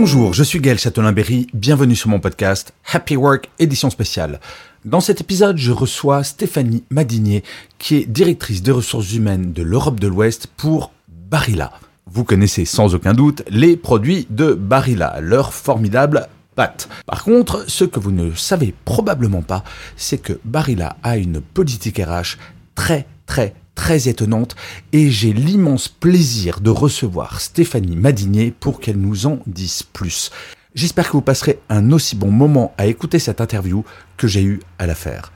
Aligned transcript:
Bonjour, 0.00 0.32
je 0.32 0.44
suis 0.44 0.60
Gaël 0.60 0.78
Châtelain-Berry, 0.78 1.48
bienvenue 1.52 1.96
sur 1.96 2.08
mon 2.08 2.20
podcast 2.20 2.72
Happy 2.92 3.16
Work 3.16 3.50
édition 3.58 3.90
spéciale. 3.90 4.38
Dans 4.84 5.00
cet 5.00 5.20
épisode, 5.20 5.58
je 5.58 5.72
reçois 5.72 6.22
Stéphanie 6.22 6.84
Madinier, 6.88 7.42
qui 7.80 7.96
est 7.96 8.04
directrice 8.04 8.62
des 8.62 8.70
ressources 8.70 9.12
humaines 9.12 9.52
de 9.52 9.64
l'Europe 9.64 9.98
de 9.98 10.06
l'Ouest 10.06 10.46
pour 10.56 10.92
Barilla. 11.08 11.72
Vous 12.06 12.22
connaissez 12.22 12.64
sans 12.64 12.94
aucun 12.94 13.12
doute 13.12 13.42
les 13.50 13.76
produits 13.76 14.28
de 14.30 14.54
Barilla, 14.54 15.18
leur 15.20 15.52
formidable 15.52 16.28
pâte. 16.54 16.88
Par 17.04 17.24
contre, 17.24 17.64
ce 17.68 17.84
que 17.84 17.98
vous 17.98 18.12
ne 18.12 18.32
savez 18.34 18.72
probablement 18.84 19.42
pas, 19.42 19.64
c'est 19.96 20.18
que 20.18 20.38
Barilla 20.44 20.96
a 21.02 21.16
une 21.16 21.40
politique 21.40 21.98
RH 21.98 22.38
très 22.76 23.04
très 23.26 23.52
très 23.78 24.08
étonnante 24.08 24.56
et 24.92 25.08
j'ai 25.08 25.32
l'immense 25.32 25.86
plaisir 25.86 26.60
de 26.60 26.68
recevoir 26.68 27.40
Stéphanie 27.40 27.94
Madinier 27.94 28.50
pour 28.50 28.80
qu'elle 28.80 28.96
nous 28.98 29.26
en 29.26 29.38
dise 29.46 29.84
plus. 29.84 30.32
J'espère 30.74 31.06
que 31.06 31.12
vous 31.12 31.22
passerez 31.22 31.60
un 31.68 31.92
aussi 31.92 32.16
bon 32.16 32.32
moment 32.32 32.74
à 32.76 32.86
écouter 32.86 33.20
cette 33.20 33.40
interview 33.40 33.84
que 34.16 34.26
j'ai 34.26 34.42
eu 34.42 34.58
à 34.80 34.88
la 34.88 34.96
faire. 34.96 35.32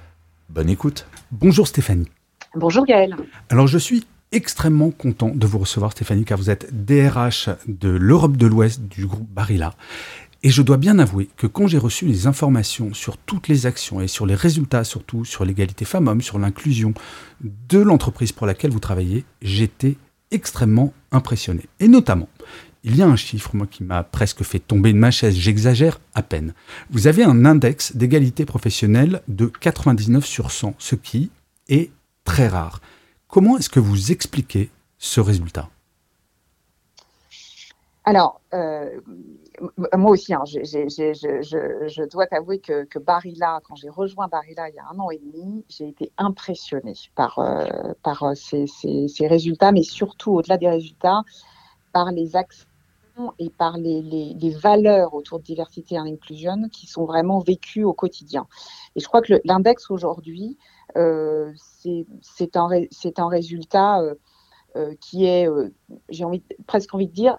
Bonne 0.50 0.68
écoute. 0.68 1.06
Bonjour 1.30 1.68
Stéphanie. 1.68 2.08
Bonjour 2.56 2.84
Gaël. 2.84 3.14
Alors 3.48 3.68
je 3.68 3.78
suis 3.78 4.04
extrêmement 4.32 4.90
content 4.90 5.30
de 5.32 5.46
vous 5.46 5.58
recevoir 5.58 5.92
Stéphanie 5.92 6.24
car 6.24 6.36
vous 6.36 6.50
êtes 6.50 6.84
DRH 6.84 7.48
de 7.68 7.90
l'Europe 7.90 8.36
de 8.36 8.48
l'Ouest 8.48 8.82
du 8.82 9.06
groupe 9.06 9.28
Barilla. 9.30 9.74
Et 10.44 10.50
je 10.50 10.62
dois 10.62 10.76
bien 10.76 10.98
avouer 10.98 11.28
que 11.36 11.46
quand 11.46 11.68
j'ai 11.68 11.78
reçu 11.78 12.04
les 12.06 12.26
informations 12.26 12.94
sur 12.94 13.16
toutes 13.16 13.46
les 13.46 13.66
actions 13.66 14.00
et 14.00 14.08
sur 14.08 14.26
les 14.26 14.34
résultats, 14.34 14.82
surtout 14.82 15.24
sur 15.24 15.44
l'égalité 15.44 15.84
femmes-hommes, 15.84 16.20
sur 16.20 16.40
l'inclusion 16.40 16.94
de 17.40 17.78
l'entreprise 17.78 18.32
pour 18.32 18.46
laquelle 18.46 18.72
vous 18.72 18.80
travaillez, 18.80 19.24
j'étais 19.40 19.96
extrêmement 20.32 20.92
impressionné. 21.12 21.62
Et 21.78 21.86
notamment, 21.86 22.28
il 22.82 22.96
y 22.96 23.02
a 23.02 23.06
un 23.06 23.14
chiffre, 23.14 23.52
qui 23.70 23.84
m'a 23.84 24.02
presque 24.02 24.42
fait 24.42 24.58
tomber 24.58 24.92
de 24.92 24.98
ma 24.98 25.12
chaise, 25.12 25.36
j'exagère 25.36 26.00
à 26.14 26.22
peine. 26.22 26.54
Vous 26.90 27.06
avez 27.06 27.22
un 27.22 27.44
index 27.44 27.94
d'égalité 27.94 28.44
professionnelle 28.44 29.22
de 29.28 29.46
99 29.46 30.26
sur 30.26 30.50
100, 30.50 30.74
ce 30.78 30.96
qui 30.96 31.30
est 31.68 31.92
très 32.24 32.48
rare. 32.48 32.80
Comment 33.28 33.58
est-ce 33.58 33.70
que 33.70 33.80
vous 33.80 34.10
expliquez 34.10 34.70
ce 34.98 35.20
résultat? 35.20 35.70
Alors, 38.04 38.40
euh, 38.52 39.00
moi 39.96 40.10
aussi, 40.10 40.34
hein, 40.34 40.42
je, 40.44 40.60
je- 40.64 40.88
dois 42.08 42.26
t'avouer 42.26 42.58
que, 42.58 42.84
que 42.84 42.98
Barilla, 42.98 43.60
quand 43.64 43.76
j'ai 43.76 43.88
rejoint 43.90 44.26
Barilla 44.26 44.68
il 44.68 44.74
y 44.74 44.78
a 44.78 44.86
un 44.90 44.98
an 44.98 45.10
et 45.10 45.18
demi, 45.18 45.64
j'ai 45.68 45.88
été 45.88 46.12
impressionnée 46.18 46.94
par, 47.14 47.38
euh, 47.38 47.92
par 48.02 48.22
euh, 48.24 48.34
ces, 48.34 48.66
ces- 48.66 49.06
ces 49.08 49.26
résultats, 49.28 49.70
mais 49.70 49.84
surtout 49.84 50.32
au-delà 50.32 50.58
des 50.58 50.68
résultats, 50.68 51.22
par 51.92 52.12
les 52.12 52.36
actions 52.36 52.66
et 53.38 53.50
par 53.50 53.76
les, 53.78 54.02
les- 54.02 54.34
les 54.34 54.50
valeurs 54.50 55.14
autour 55.14 55.38
de 55.38 55.44
diversité 55.44 55.96
et 55.96 55.98
inclusion 55.98 56.68
qui 56.72 56.86
sont 56.86 57.04
vraiment 57.04 57.40
vécues 57.40 57.84
au 57.84 57.92
quotidien. 57.94 58.46
Et 58.96 59.00
je 59.00 59.06
crois 59.06 59.22
que 59.22 59.34
l'index 59.44 59.90
aujourd'hui, 59.90 60.58
euh, 60.96 61.52
c'est 62.22 62.56
un, 62.56 62.68
un 63.18 63.28
résultat 63.28 64.00
euh, 64.00 64.14
euh, 64.76 64.94
qui 65.00 65.26
est, 65.26 65.48
j'ai 66.08 66.24
presque 66.66 66.94
envie 66.94 67.08
de 67.08 67.12
dire, 67.12 67.38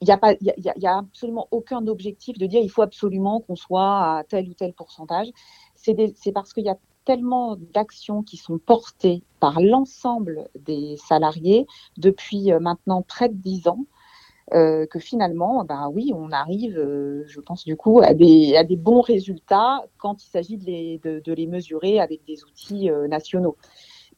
il 0.00 0.04
n'y 0.06 0.12
a, 0.12 0.18
a, 0.22 0.94
a- 0.94 0.98
absolument 0.98 1.48
aucun 1.50 1.86
objectif 1.86 2.38
de 2.38 2.46
dire 2.46 2.60
il 2.62 2.70
faut 2.70 2.82
absolument 2.82 3.40
qu'on 3.40 3.56
soit 3.56 4.18
à 4.18 4.24
tel 4.28 4.48
ou 4.48 4.54
tel 4.54 4.72
pourcentage. 4.74 5.28
C'est 5.74 6.32
parce 6.32 6.52
qu'il 6.52 6.64
y 6.64 6.70
a 6.70 6.78
tellement 7.04 7.56
d'actions 7.74 8.22
qui 8.22 8.36
sont 8.38 8.58
portées 8.58 9.22
par 9.40 9.60
l'ensemble 9.60 10.48
des 10.58 10.96
salariés 10.96 11.66
depuis 11.98 12.52
euh, 12.52 12.60
maintenant 12.60 13.02
près 13.02 13.28
de 13.28 13.34
dix 13.34 13.68
ans. 13.68 13.84
euh, 14.52 14.86
que 14.86 14.98
finalement, 14.98 15.64
ben 15.64 15.88
oui, 15.92 16.12
on 16.14 16.30
arrive, 16.30 16.78
euh, 16.78 17.24
je 17.26 17.40
pense 17.40 17.64
du 17.64 17.76
coup, 17.76 18.00
à 18.00 18.14
des, 18.14 18.56
à 18.56 18.64
des 18.64 18.76
bons 18.76 19.00
résultats 19.00 19.84
quand 19.98 20.22
il 20.22 20.28
s'agit 20.28 20.58
de 20.58 20.64
les, 20.66 20.98
de, 20.98 21.20
de 21.24 21.32
les 21.32 21.46
mesurer 21.46 21.98
avec 22.00 22.24
des 22.26 22.44
outils 22.44 22.90
euh, 22.90 23.08
nationaux. 23.08 23.56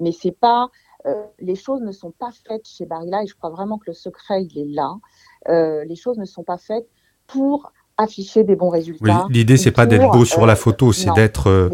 Mais 0.00 0.12
c'est 0.12 0.32
pas, 0.32 0.70
euh, 1.06 1.24
les 1.40 1.56
choses 1.56 1.82
ne 1.82 1.92
sont 1.92 2.12
pas 2.12 2.30
faites 2.32 2.66
chez 2.68 2.86
Barilla 2.86 3.22
et 3.22 3.26
je 3.26 3.34
crois 3.34 3.50
vraiment 3.50 3.78
que 3.78 3.86
le 3.88 3.94
secret 3.94 4.44
il 4.44 4.58
est 4.58 4.74
là. 4.74 4.94
Euh, 5.48 5.84
les 5.84 5.96
choses 5.96 6.18
ne 6.18 6.24
sont 6.24 6.42
pas 6.44 6.58
faites 6.58 6.86
pour 7.26 7.72
afficher 7.98 8.44
des 8.44 8.56
bons 8.56 8.68
Oui, 8.68 8.78
résultats. 8.78 9.26
L'idée, 9.30 9.56
c'est 9.56 9.70
pas 9.70 9.86
d'être 9.86 10.10
beau 10.10 10.24
sur 10.24 10.42
euh, 10.42 10.46
la 10.46 10.56
photo, 10.56 10.92
c'est 10.92 11.12
d'être, 11.14 11.48
euh, 11.48 11.70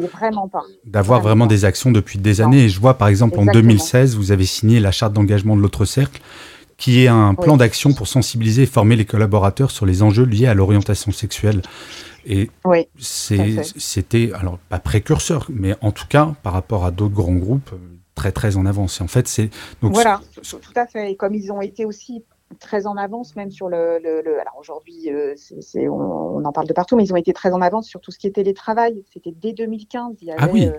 d'avoir 0.84 1.20
Vraiment 1.20 1.46
des 1.46 1.64
actions 1.64 1.90
depuis 1.90 2.18
des 2.18 2.36
Non. 2.38 2.44
années. 2.46 2.64
Et 2.64 2.68
je 2.68 2.80
vois, 2.80 2.94
par 2.94 3.08
exemple, 3.08 3.38
en 3.38 3.42
Exactement. 3.42 3.62
2016, 3.62 4.16
vous 4.16 4.30
avez 4.32 4.46
signé 4.46 4.78
la 4.80 4.92
charte 4.92 5.12
d'engagement 5.12 5.56
de 5.56 5.60
l'autre 5.62 5.84
cercle, 5.84 6.20
qui 6.76 7.02
est 7.02 7.08
un 7.08 7.34
plan 7.34 7.54
Oui. 7.54 7.58
d'action 7.58 7.92
pour 7.92 8.06
sensibiliser 8.06 8.62
et 8.62 8.66
former 8.66 8.96
les 8.96 9.04
collaborateurs 9.04 9.70
sur 9.70 9.84
les 9.84 10.02
enjeux 10.02 10.24
liés 10.24 10.46
à 10.46 10.54
l'orientation 10.54 11.10
sexuelle. 11.12 11.62
Et 12.24 12.50
Oui, 12.64 12.86
c'était, 12.98 14.32
alors 14.32 14.58
pas 14.68 14.78
précurseur, 14.78 15.46
mais 15.52 15.74
en 15.80 15.90
tout 15.90 16.06
cas, 16.08 16.34
par 16.42 16.52
rapport 16.52 16.84
à 16.84 16.90
d'autres 16.92 17.14
grands 17.14 17.34
groupes, 17.34 17.70
euh, 17.72 17.78
très 18.14 18.30
très 18.30 18.56
en 18.56 18.66
avance. 18.66 19.00
Et 19.00 19.02
en 19.02 19.08
fait, 19.08 19.26
c'est 19.26 19.50
donc 19.80 19.94
voilà, 19.94 20.20
tout 20.34 20.58
tout 20.58 20.72
à 20.76 20.86
fait. 20.86 21.10
Et 21.12 21.16
comme 21.16 21.34
ils 21.34 21.50
ont 21.50 21.60
été 21.60 21.84
aussi 21.84 22.24
très 22.58 22.86
en 22.86 22.96
avance, 22.96 23.36
même 23.36 23.50
sur 23.50 23.68
le. 23.68 23.98
le- 23.98 24.22
le- 24.22 24.40
alors 24.40 24.56
aujourd'hui, 24.58 25.10
euh, 25.10 25.34
c'est- 25.36 25.60
c'est- 25.60 25.88
on, 25.88 25.96
on 26.36 26.44
en 26.44 26.52
parle 26.52 26.66
de 26.66 26.72
partout, 26.72 26.96
mais 26.96 27.04
ils 27.04 27.12
ont 27.12 27.16
été 27.16 27.32
très 27.32 27.52
en 27.52 27.60
avance 27.60 27.86
sur 27.88 28.00
tout 28.00 28.10
ce 28.10 28.18
qui 28.18 28.26
est 28.26 28.32
télétravail. 28.32 29.04
C'était 29.12 29.32
dès 29.32 29.52
2015, 29.52 30.16
il 30.22 30.28
y 30.28 30.32
avait 30.32 30.40
Ah 30.42 30.48
oui. 30.52 30.66
euh, 30.66 30.78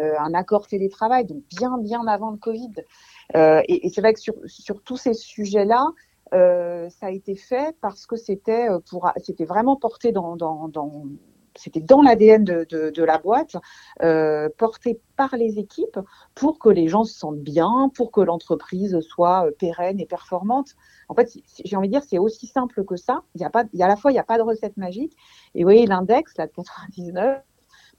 euh, 0.00 0.14
un 0.18 0.32
accord 0.34 0.66
télétravail, 0.66 1.24
donc 1.24 1.42
bien, 1.58 1.76
bien 1.78 2.06
avant 2.06 2.30
le 2.30 2.36
Covid. 2.36 2.72
Euh, 3.36 3.60
et 3.68 3.86
et 3.86 3.90
c'est 3.90 4.00
vrai 4.00 4.14
que 4.14 4.20
sur, 4.20 4.34
sur 4.46 4.80
tous 4.82 4.96
ces 4.96 5.14
sujets-là, 5.14 5.86
euh, 6.34 6.88
ça 6.90 7.06
a 7.06 7.10
été 7.10 7.34
fait 7.34 7.74
parce 7.80 8.06
que 8.06 8.14
c'était 8.16 8.68
pour, 8.90 9.10
c'était 9.16 9.44
vraiment 9.46 9.76
porté 9.76 10.12
dans, 10.12 10.36
dans, 10.36 10.68
dans 10.68 11.04
c'était 11.58 11.80
dans 11.80 12.00
l'ADN 12.02 12.44
de, 12.44 12.66
de, 12.70 12.90
de 12.90 13.02
la 13.04 13.18
boîte, 13.18 13.56
euh, 14.02 14.48
porté 14.56 15.00
par 15.16 15.36
les 15.36 15.58
équipes 15.58 15.98
pour 16.34 16.58
que 16.58 16.68
les 16.68 16.88
gens 16.88 17.04
se 17.04 17.18
sentent 17.18 17.40
bien, 17.40 17.90
pour 17.94 18.10
que 18.12 18.20
l'entreprise 18.20 18.98
soit 19.00 19.46
euh, 19.46 19.50
pérenne 19.50 20.00
et 20.00 20.06
performante. 20.06 20.70
En 21.08 21.14
fait, 21.14 21.30
j'ai 21.64 21.76
envie 21.76 21.88
de 21.88 21.92
dire, 21.92 22.04
c'est 22.08 22.18
aussi 22.18 22.46
simple 22.46 22.84
que 22.84 22.96
ça. 22.96 23.22
Il 23.34 23.40
y 23.40 23.44
a 23.44 23.50
pas, 23.50 23.64
il 23.72 23.78
y 23.78 23.82
a 23.82 23.86
à 23.86 23.88
la 23.88 23.96
fois, 23.96 24.10
il 24.10 24.14
n'y 24.14 24.20
a 24.20 24.24
pas 24.24 24.38
de 24.38 24.42
recette 24.42 24.76
magique. 24.76 25.14
Et 25.54 25.62
vous 25.62 25.66
voyez, 25.66 25.86
l'index, 25.86 26.34
là, 26.38 26.46
de 26.46 26.52
99, 26.52 27.42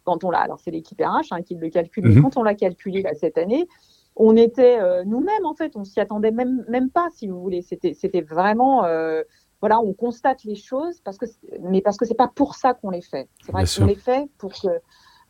quand 0.06 0.24
on 0.24 0.32
l'a, 0.32 0.40
alors 0.40 0.60
c'est 0.60 0.72
l'équipe 0.72 1.00
RH 1.02 1.28
hein, 1.32 1.42
qui 1.42 1.56
le 1.56 1.70
calcule, 1.70 2.06
mais 2.08 2.16
Mhm. 2.16 2.24
quand 2.24 2.38
on 2.38 2.44
l'a 2.44 2.56
calculé 2.56 3.02
là, 3.02 3.12
cette 3.16 3.38
année, 3.38 3.68
on 4.16 4.36
était 4.36 4.80
euh, 4.80 5.04
nous-mêmes, 5.06 5.46
en 5.46 5.54
fait, 5.54 5.76
on 5.76 5.84
s'y 5.84 6.00
attendait 6.00 6.32
même, 6.32 6.66
même 6.68 6.90
pas, 6.90 7.10
si 7.14 7.28
vous 7.28 7.40
voulez. 7.42 7.62
C'était, 7.62 7.94
c'était 7.94 8.22
vraiment, 8.22 8.84
euh, 8.86 9.24
voilà, 9.62 9.80
on 9.80 9.94
constate 9.94 10.44
les 10.44 10.56
choses, 10.56 11.00
parce 11.04 11.18
que, 11.18 11.26
mais 11.62 11.82
parce 11.82 11.98
que 11.98 12.06
c'est 12.06 12.14
pas 12.16 12.32
pour 12.34 12.56
ça 12.56 12.74
qu'on 12.74 12.90
les 12.92 13.02
fait. 13.02 13.28
C'est 13.46 13.52
vrai 13.52 13.64
qu'on 13.82 13.88
les 13.88 13.96
fait 13.96 14.30
pour 14.38 14.54
que, 14.54 14.68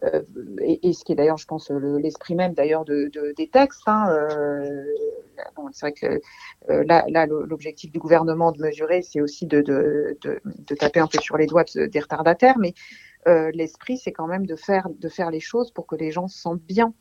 euh, 0.03 0.21
et, 0.61 0.87
et 0.89 0.93
ce 0.93 1.03
qui 1.03 1.11
est 1.11 1.15
d'ailleurs, 1.15 1.37
je 1.37 1.45
pense, 1.45 1.69
le- 1.69 1.97
l'esprit 1.97 2.35
même 2.35 2.53
d'ailleurs 2.53 2.85
de, 2.85 3.09
de- 3.13 3.33
des 3.35 3.47
textes. 3.49 3.81
Hein, 3.87 4.07
euh, 4.11 4.85
bon, 5.55 5.67
c'est 5.71 5.85
vrai 5.87 5.93
que 5.93 6.21
euh, 6.71 6.83
là, 6.85 7.25
l'objectif 7.25 7.91
du 7.91 7.99
gouvernement 7.99 8.51
de 8.51 8.61
mesurer, 8.61 9.01
c'est 9.01 9.19
aussi 9.21 9.45
de, 9.45 9.61
de, 9.61 10.17
de, 10.23 10.75
taper 10.75 10.99
un 10.99 11.07
peu 11.07 11.19
sur 11.19 11.35
les 11.37 11.47
doigts 11.47 11.65
de- 11.75 11.85
des 11.87 11.99
retardataires, 11.99 12.57
mais 12.59 12.73
euh, 13.27 13.51
l'esprit, 13.53 13.97
c'est 13.97 14.11
quand 14.11 14.27
même 14.27 14.45
de 14.45 14.55
faire, 14.55 14.87
de 14.89 15.09
faire 15.09 15.31
les 15.31 15.39
choses 15.41 15.71
pour 15.71 15.85
que 15.87 15.95
les 15.95 16.11
gens 16.11 16.27
se 16.27 16.39
sentent 16.39 16.61
bien. 16.61 16.93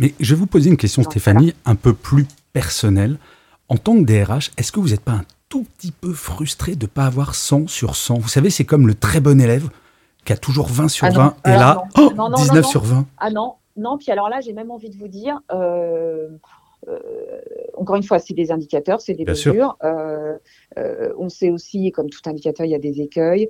Mais 0.00 0.14
je 0.20 0.34
vais 0.34 0.38
vous 0.38 0.46
poser 0.46 0.70
une 0.70 0.76
question, 0.76 1.02
Stéphanie, 1.02 1.54
un 1.64 1.74
peu 1.74 1.92
plus 1.94 2.26
personnelle. 2.52 3.18
En 3.68 3.76
tant 3.76 3.94
que 3.96 4.04
DRH, 4.04 4.50
est-ce 4.56 4.72
que 4.72 4.80
vous 4.80 4.88
n'êtes 4.90 5.00
pas 5.02 5.12
un 5.12 5.24
tout 5.48 5.64
petit 5.64 5.92
peu 5.92 6.12
frustré 6.12 6.74
de 6.76 6.84
ne 6.84 6.88
pas 6.90 7.06
avoir 7.06 7.34
100 7.34 7.66
sur 7.68 7.96
100 7.96 8.18
Vous 8.18 8.28
savez, 8.28 8.50
c'est 8.50 8.64
comme 8.64 8.86
le 8.86 8.94
très 8.94 9.20
bon 9.20 9.40
élève 9.40 9.68
qui 10.24 10.32
a 10.32 10.36
toujours 10.36 10.68
20 10.68 10.88
sur 10.88 11.06
Ah 11.06 11.10
non, 11.10 11.18
20, 11.18 11.36
et 11.46 11.48
alors 11.48 11.60
là, 11.60 11.74
non. 11.96 12.06
oh, 12.06 12.12
Non, 12.14 12.28
non, 12.30 12.36
19 12.36 12.54
non, 12.54 12.60
non. 12.62 12.68
sur 12.68 12.82
20. 12.84 13.06
Ah 13.18 13.30
non, 13.30 13.54
non, 13.76 13.96
puis 13.98 14.10
alors 14.10 14.28
là, 14.28 14.40
j'ai 14.40 14.52
même 14.52 14.70
envie 14.70 14.90
de 14.90 14.96
vous 14.98 15.08
dire, 15.08 15.40
euh, 15.52 16.28
euh, 16.88 16.98
encore 17.76 17.96
une 17.96 18.02
fois, 18.02 18.18
c'est 18.18 18.34
des 18.34 18.52
indicateurs, 18.52 19.00
c'est 19.00 19.14
des 19.14 19.24
Bien 19.24 19.34
sûr. 19.34 19.52
mesures. 19.54 19.76
Euh, 19.84 20.36
on 21.16 21.28
sait 21.30 21.50
aussi, 21.50 21.92
comme 21.92 22.10
tout 22.10 22.20
indicateur, 22.26 22.66
il 22.66 22.70
y 22.70 22.74
a 22.74 22.78
des 22.78 23.00
écueils. 23.00 23.48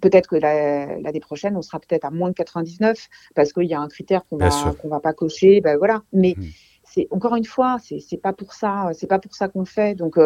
Peut-être 0.00 0.28
que 0.28 0.36
la- 0.36 0.98
l'année 1.00 1.20
prochaine, 1.20 1.56
on 1.56 1.62
sera 1.62 1.78
peut-être 1.80 2.04
à 2.04 2.10
moins 2.10 2.28
de 2.30 2.34
99 2.34 3.08
parce 3.34 3.52
qu'il 3.52 3.64
y 3.64 3.74
a 3.74 3.80
un 3.80 3.88
critère 3.88 4.24
qu'on 4.26 4.36
va, 4.36 4.48
va 4.84 5.00
pas 5.00 5.12
cocher. 5.12 5.60
Ben 5.60 5.76
voilà. 5.76 6.02
Mais 6.12 6.34
Mhm. 6.36 6.46
C'est 6.92 7.08
encore 7.10 7.36
une 7.36 7.44
fois, 7.44 7.78
c'est 7.80 8.20
pas 8.20 8.32
pour 8.32 8.54
ça, 8.54 8.90
c'est 8.94 9.06
pas 9.06 9.18
pour 9.18 9.34
ça 9.34 9.48
qu'on 9.48 9.64
fait. 9.64 9.94
Donc 9.94 10.18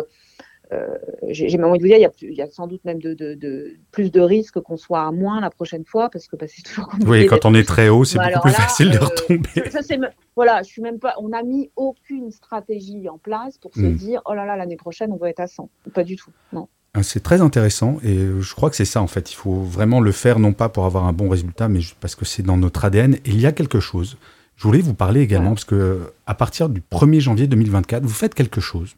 euh, 0.73 0.87
j'ai 1.29 1.57
même 1.59 1.69
envie 1.69 1.79
de 1.79 1.83
vous 1.83 1.89
dire, 1.89 2.11
il 2.23 2.35
y 2.35 2.43
a, 2.43 2.51
sans 2.51 2.67
doute 2.67 2.85
même 2.85 3.01
de, 3.01 3.77
plus 3.91 4.11
de 4.11 4.21
risques 4.21 4.61
qu'on 4.61 4.77
soit 4.77 5.03
à 5.03 5.11
moins 5.11 5.41
la 5.41 5.51
prochaine 5.51 5.85
fois, 5.85 6.09
parce 6.09 6.29
que 6.29 6.37
bah, 6.37 6.47
c'est 6.49 6.63
toujours 6.63 6.89
Oui, 7.07 7.27
quand 7.27 7.45
on 7.45 7.55
est 7.55 7.67
très 7.67 7.89
haut, 7.89 8.05
c'est 8.05 8.19
beaucoup 8.19 8.41
plus 8.41 8.53
facile 8.53 8.91
de 8.91 8.97
euh, 8.97 9.01
retomber. 9.01 10.09
voilà, 10.35 10.63
je 10.63 10.69
suis 10.69 10.83
même 10.83 10.99
pas. 10.99 11.15
On 11.19 11.29
n'a 11.29 11.43
mis 11.43 11.71
aucune 11.77 12.31
stratégie 12.31 13.09
en 13.09 13.19
place 13.19 13.59
pour 13.59 13.75
se 13.75 13.81
hmm. 13.81 13.95
dire, 13.95 14.23
oh 14.25 14.35
là 14.35 14.47
là, 14.47 14.57
l'année 14.57 14.77
prochaine, 14.77 15.13
on 15.13 15.17
va 15.17 15.29
être 15.31 15.41
à 15.41 15.47
100. 15.47 15.69
Pas 15.93 16.05
du 16.05 16.17
tout, 16.17 16.31
non. 16.53 16.69
Ah, 16.95 17.03
c'est 17.03 17.21
très 17.21 17.41
intéressant 17.41 17.97
et 18.05 18.19
je 18.39 18.55
crois 18.55 18.69
que 18.69 18.77
c'est 18.77 18.85
ça 18.85 19.01
en 19.01 19.07
fait. 19.07 19.33
Il 19.33 19.35
faut 19.35 19.63
vraiment 19.63 19.99
le 19.99 20.13
faire 20.13 20.39
non 20.39 20.53
pas 20.53 20.69
pour 20.69 20.85
avoir 20.85 21.07
un 21.07 21.15
bon 21.15 21.31
résultat, 21.31 21.69
mais 21.69 21.81
parce 22.01 22.15
que 22.15 22.27
c'est 22.27 22.43
dans 22.43 22.59
notre 22.59 22.85
ADN. 22.85 23.15
Et 23.15 23.31
il 23.31 23.41
y 23.41 23.47
a 23.47 23.53
quelque 23.53 23.81
chose. 23.81 24.19
Je 24.57 24.65
voulais 24.65 24.81
vous 24.81 24.95
parler 24.95 25.21
également 25.21 25.51
parce 25.51 25.65
que 25.65 26.13
à 26.27 26.35
partir 26.35 26.69
du 26.69 26.81
1er 26.81 27.21
janvier 27.21 27.47
2024, 27.47 28.05
vous 28.05 28.09
faites 28.09 28.35
quelque 28.35 28.61
chose 28.61 28.95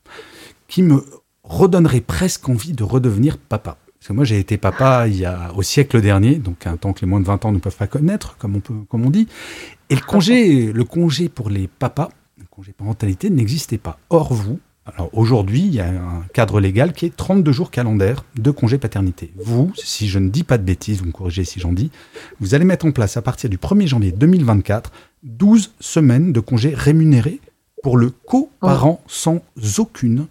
qui 0.68 0.82
me 0.82 1.04
redonnerait 1.42 2.00
presque 2.00 2.48
envie 2.48 2.72
de 2.72 2.84
redevenir 2.84 3.38
papa. 3.38 3.78
Parce 3.98 4.08
que 4.08 4.12
moi, 4.12 4.24
j'ai 4.24 4.38
été 4.38 4.58
papa 4.58 5.08
il 5.08 5.16
y 5.16 5.24
a, 5.24 5.52
au 5.54 5.62
siècle 5.62 6.00
dernier, 6.02 6.34
donc 6.36 6.66
un 6.66 6.76
temps 6.76 6.92
que 6.92 7.00
les 7.00 7.06
moins 7.06 7.20
de 7.20 7.24
20 7.24 7.46
ans 7.46 7.52
ne 7.52 7.58
peuvent 7.58 7.76
pas 7.76 7.86
connaître, 7.86 8.36
comme 8.36 8.56
on, 8.56 8.60
peut, 8.60 8.74
comme 8.88 9.06
on 9.06 9.10
dit. 9.10 9.28
Et 9.88 9.94
le 9.94 10.02
congé, 10.02 10.72
le 10.72 10.84
congé 10.84 11.30
pour 11.30 11.48
les 11.48 11.68
papas, 11.68 12.10
le 12.38 12.44
congé 12.50 12.72
parentalité, 12.72 13.30
n'existait 13.30 13.78
pas. 13.78 13.98
Or, 14.10 14.34
vous, 14.34 14.58
alors 14.84 15.08
aujourd'hui, 15.14 15.62
il 15.62 15.74
y 15.74 15.80
a 15.80 15.88
un 15.88 16.26
cadre 16.34 16.60
légal 16.60 16.92
qui 16.92 17.06
est 17.06 17.16
32 17.16 17.52
jours 17.52 17.70
calendaires 17.70 18.24
de 18.36 18.50
congé 18.50 18.76
paternité. 18.76 19.32
Vous, 19.42 19.72
si 19.76 20.08
je 20.08 20.18
ne 20.18 20.28
dis 20.28 20.44
pas 20.44 20.58
de 20.58 20.64
bêtises, 20.64 20.98
vous 20.98 21.06
me 21.06 21.12
corrigez 21.12 21.44
si 21.44 21.58
j'en 21.58 21.72
dis, 21.72 21.90
vous 22.40 22.54
allez 22.54 22.66
mettre 22.66 22.84
en 22.84 22.92
place 22.92 23.16
à 23.16 23.22
partir 23.22 23.48
du 23.48 23.56
1er 23.56 23.86
janvier 23.86 24.12
2024 24.12 24.92
12 25.24 25.72
semaines 25.80 26.32
de 26.32 26.40
congés 26.40 26.74
rémunérés 26.74 27.40
pour 27.82 27.96
le 27.96 28.10
coparent 28.10 29.00
sans 29.06 29.40
aucune 29.78 30.26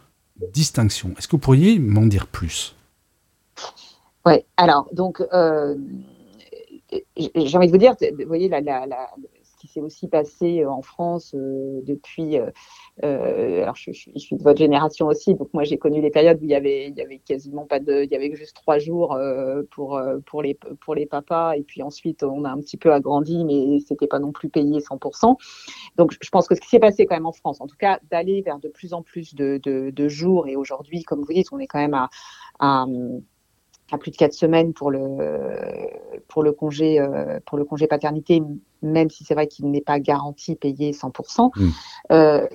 distinction. 0.53 1.11
Est-ce 1.17 1.27
que 1.27 1.33
vous 1.33 1.41
pourriez 1.41 1.79
m'en 1.79 2.05
dire 2.05 2.27
plus? 2.27 2.75
Oui, 4.25 4.45
alors, 4.57 4.87
donc, 4.93 5.21
euh, 5.33 5.75
j'ai 7.17 7.57
envie 7.57 7.67
de 7.67 7.71
vous 7.71 7.77
dire, 7.77 7.95
vous 7.99 8.27
voyez, 8.27 8.47
la, 8.47 8.61
ce 9.43 9.57
qui 9.59 9.67
s'est 9.67 9.81
aussi 9.81 10.07
passé 10.07 10.65
en 10.65 10.81
France 10.81 11.33
euh, 11.35 11.81
depuis 11.83 12.37
euh, 13.03 13.63
alors 13.63 13.75
je, 13.75 13.91
suis 13.91 14.11
de 14.35 14.43
votre 14.43 14.59
génération 14.59 15.07
aussi, 15.07 15.33
donc 15.33 15.51
moi 15.53 15.63
j'ai 15.63 15.77
connu 15.77 15.99
les 15.99 16.11
périodes 16.11 16.39
où 16.39 16.43
il 16.43 16.51
y 16.51 16.55
avait, 16.55 16.89
il 16.89 16.95
y 16.95 17.01
avait 17.01 17.17
quasiment 17.17 17.65
pas 17.65 17.79
de, 17.79 18.03
il 18.03 18.11
y 18.11 18.15
avait 18.15 18.35
juste 18.35 18.55
trois 18.55 18.77
jours 18.77 19.13
euh, 19.13 19.63
pour 19.71 19.97
euh, 19.97 20.19
pour 20.27 20.43
les 20.43 20.53
pour 20.53 20.93
les 20.93 21.07
papas, 21.07 21.55
et 21.55 21.63
puis 21.63 21.81
ensuite 21.81 22.21
on 22.21 22.45
a 22.45 22.51
un 22.51 22.59
petit 22.59 22.77
peu 22.77 22.93
agrandi, 22.93 23.45
mais 23.45 23.79
c'était 23.79 24.05
pas 24.05 24.19
non 24.19 24.31
plus 24.31 24.49
payé 24.49 24.79
100%. 24.79 25.35
Donc 25.97 26.15
je 26.21 26.29
pense 26.29 26.47
que 26.47 26.53
ce 26.53 26.61
qui 26.61 26.69
s'est 26.69 26.79
passé 26.79 27.07
quand 27.07 27.15
même 27.15 27.25
en 27.25 27.31
France, 27.31 27.61
en 27.61 27.67
tout 27.67 27.77
cas 27.77 27.99
d'aller 28.11 28.41
vers 28.41 28.59
de 28.59 28.67
plus 28.67 28.93
en 28.93 29.01
plus 29.01 29.33
de, 29.33 29.59
de, 29.63 29.89
de 29.89 30.07
jours, 30.07 30.47
et 30.47 30.55
aujourd'hui, 30.55 31.01
comme 31.01 31.23
vous 31.23 31.33
dites, 31.33 31.51
on 31.51 31.57
est 31.57 31.67
quand 31.67 31.79
même 31.79 31.95
à, 31.95 32.09
à 32.59 32.85
à 33.91 33.97
plus 33.97 34.11
de 34.11 34.17
quatre 34.17 34.33
semaines 34.33 34.73
pour 34.73 34.91
le 34.91 34.99
pour 36.27 36.43
le 36.43 36.51
congé 36.51 36.99
euh, 36.99 37.39
pour 37.45 37.57
le 37.57 37.65
congé 37.65 37.87
paternité, 37.87 38.41
même 38.81 39.09
si 39.09 39.23
c'est 39.23 39.33
vrai 39.35 39.47
qu'il 39.47 39.69
n'est 39.69 39.81
pas 39.81 39.99
garanti 39.99 40.55
payé 40.55 40.91
100%. 40.91 41.51
Mm. 41.55 41.69
Euh, 42.11 42.47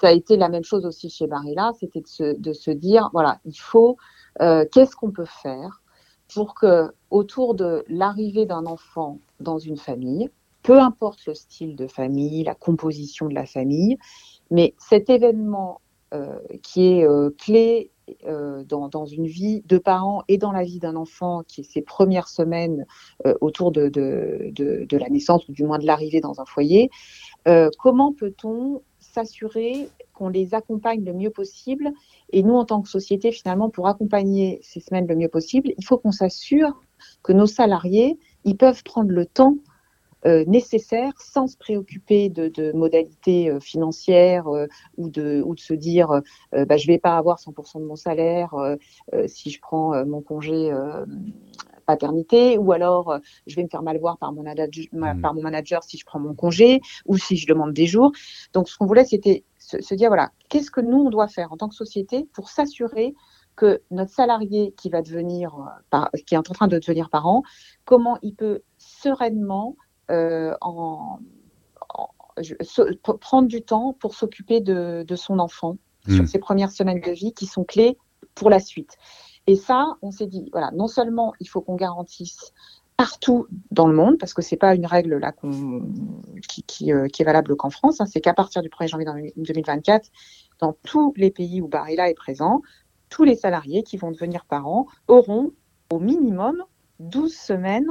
ça 0.00 0.08
a 0.08 0.12
été 0.12 0.36
la 0.36 0.48
même 0.48 0.64
chose 0.64 0.86
aussi 0.86 1.10
chez 1.10 1.26
Barilla, 1.26 1.72
c'était 1.78 2.00
de 2.00 2.52
se, 2.52 2.70
dire 2.70 3.10
voilà, 3.12 3.40
il 3.44 3.58
faut 3.58 3.96
euh, 4.40 4.64
qu'est-ce 4.70 4.96
qu'on 4.96 5.10
peut 5.10 5.26
faire 5.42 5.82
pour 6.32 6.54
que 6.54 6.92
autour 7.10 7.54
de 7.54 7.84
l'arrivée 7.88 8.46
d'un 8.46 8.66
enfant 8.66 9.18
dans 9.40 9.58
une 9.58 9.76
famille, 9.76 10.30
peu 10.62 10.78
importe 10.78 11.26
le 11.26 11.34
style 11.34 11.74
de 11.76 11.86
famille, 11.86 12.44
la 12.44 12.54
composition 12.54 13.28
de 13.28 13.34
la 13.34 13.46
famille, 13.46 13.98
mais 14.50 14.74
cet 14.78 15.10
événement 15.10 15.80
qui 16.62 16.86
est 16.86 17.06
clé 17.38 17.92
euh, 18.26 18.64
dans, 18.64 19.06
une 19.06 19.26
vie 19.26 19.62
de 19.66 19.78
parents 19.78 20.22
et 20.28 20.36
dans 20.38 20.52
la 20.52 20.62
vie 20.62 20.78
d'un 20.78 20.96
enfant 20.96 21.42
qui 21.46 21.60
est 21.60 21.64
ses 21.64 21.82
premières 21.82 22.28
semaines 22.28 22.86
euh, 23.26 23.34
autour 23.40 23.72
de, 23.72 23.90
la 24.90 25.08
naissance 25.08 25.48
ou 25.48 25.52
du 25.52 25.64
moins 25.64 25.78
de 25.78 25.86
l'arrivée 25.86 26.20
dans 26.20 26.40
un 26.40 26.44
foyer, 26.44 26.90
euh, 27.46 27.70
comment 27.78 28.12
peut-on 28.12 28.82
s'assurer 29.12 29.88
qu'on 30.14 30.28
les 30.28 30.54
accompagne 30.54 31.04
le 31.04 31.12
mieux 31.12 31.30
possible. 31.30 31.90
Et 32.32 32.42
nous, 32.42 32.54
en 32.54 32.64
tant 32.64 32.82
que 32.82 32.88
société, 32.88 33.32
finalement, 33.32 33.70
pour 33.70 33.88
accompagner 33.88 34.60
ces 34.62 34.80
semaines 34.80 35.06
le 35.06 35.16
mieux 35.16 35.28
possible, 35.28 35.72
il 35.76 35.84
faut 35.84 35.98
qu'on 35.98 36.12
s'assure 36.12 36.80
que 37.22 37.32
nos 37.32 37.46
salariés, 37.46 38.18
ils 38.44 38.56
peuvent 38.56 38.82
prendre 38.82 39.10
le 39.10 39.26
temps 39.26 39.56
euh, 40.26 40.44
nécessaire 40.46 41.14
sans 41.18 41.46
se 41.46 41.56
préoccuper 41.56 42.28
de, 42.28 42.72
modalités 42.72 43.48
euh, 43.48 43.58
financières 43.58 44.48
euh, 44.48 44.66
ou, 44.98 45.08
de, 45.08 45.42
ou 45.46 45.54
de 45.54 45.60
se 45.60 45.72
dire 45.72 46.08
bah, 46.52 46.76
je 46.76 46.86
ne 46.86 46.92
vais 46.92 46.98
pas 46.98 47.16
avoir 47.16 47.38
100% 47.38 47.80
de 47.80 47.86
mon 47.86 47.96
salaire 47.96 48.54
si 49.26 49.50
je 49.50 49.60
prends 49.60 50.04
mon 50.04 50.20
congé 50.20 50.70
paternité 51.90 52.56
ou 52.58 52.72
alors 52.72 53.18
je 53.46 53.56
vais 53.56 53.64
me 53.64 53.68
faire 53.68 53.82
mal 53.82 53.98
voir 53.98 54.16
par 54.18 54.32
mon, 54.32 54.42
mmh. 54.42 55.20
par 55.20 55.34
mon 55.34 55.42
manager 55.42 55.82
si 55.82 55.98
je 55.98 56.04
prends 56.04 56.20
mon 56.20 56.34
congé 56.34 56.80
ou 57.06 57.16
si 57.16 57.36
je 57.36 57.46
demande 57.46 57.72
des 57.72 57.86
jours. 57.86 58.12
Donc 58.52 58.68
ce 58.68 58.76
qu'on 58.76 58.86
voulait, 58.86 59.04
c'était 59.04 59.44
se, 59.58 59.94
dire 59.94 60.08
voilà, 60.08 60.30
qu'est-ce 60.48 60.70
que 60.70 60.80
nous 60.80 60.98
on 60.98 61.10
doit 61.10 61.28
faire 61.28 61.52
en 61.52 61.56
tant 61.56 61.68
que 61.68 61.74
société 61.74 62.28
pour 62.32 62.48
s'assurer 62.48 63.14
que 63.56 63.82
notre 63.90 64.12
salarié 64.12 64.72
qui 64.76 64.88
va 64.88 65.02
devenir, 65.02 65.54
qui 66.26 66.34
est 66.34 66.38
en 66.38 66.42
train 66.42 66.68
de 66.68 66.78
devenir 66.78 67.10
parent, 67.10 67.42
comment 67.84 68.18
il 68.22 68.34
peut 68.34 68.62
sereinement 68.78 69.76
euh, 70.10 70.54
en, 70.60 71.18
prendre 73.20 73.48
du 73.48 73.62
temps 73.62 73.94
pour 73.98 74.14
s'occuper 74.14 74.60
de, 74.60 75.04
son 75.14 75.38
enfant 75.38 75.76
sur 76.08 76.26
ses 76.26 76.38
hmm. 76.38 76.42
premières 76.42 76.72
semaines 76.72 77.00
de 77.00 77.10
vie 77.10 77.34
qui 77.34 77.46
sont 77.46 77.64
clés 77.64 77.98
pour 78.34 78.48
la 78.50 78.60
suite. 78.60 78.96
Et 79.46 79.56
ça, 79.56 79.96
on 80.02 80.10
s'est 80.10 80.26
dit, 80.26 80.48
voilà, 80.52 80.70
non 80.72 80.86
seulement 80.86 81.32
il 81.40 81.48
faut 81.48 81.60
qu'on 81.60 81.76
garantisse 81.76 82.52
partout 82.96 83.46
dans 83.70 83.88
le 83.88 83.94
monde, 83.94 84.18
parce 84.18 84.34
que 84.34 84.42
c'est 84.42 84.58
pas 84.58 84.74
une 84.74 84.84
règle 84.84 85.16
là 85.16 85.32
euh, 85.44 85.80
qui, 86.46 86.90
est 86.90 87.24
valable 87.24 87.56
qu'en 87.56 87.70
France, 87.70 88.00
hein, 88.00 88.06
c'est 88.06 88.20
qu'à 88.20 88.34
partir 88.34 88.60
du 88.60 88.68
1er 88.68 88.88
janvier 88.88 89.32
2024, 89.36 90.10
dans 90.58 90.76
tous 90.84 91.14
les 91.16 91.30
pays 91.30 91.62
où 91.62 91.68
Barilla 91.68 92.10
est 92.10 92.14
présent, 92.14 92.60
tous 93.08 93.24
les 93.24 93.36
salariés 93.36 93.82
qui 93.82 93.96
vont 93.96 94.10
devenir 94.10 94.44
parents 94.44 94.86
auront 95.08 95.52
au 95.90 95.98
minimum 95.98 96.62
12 96.98 97.34
semaines 97.34 97.90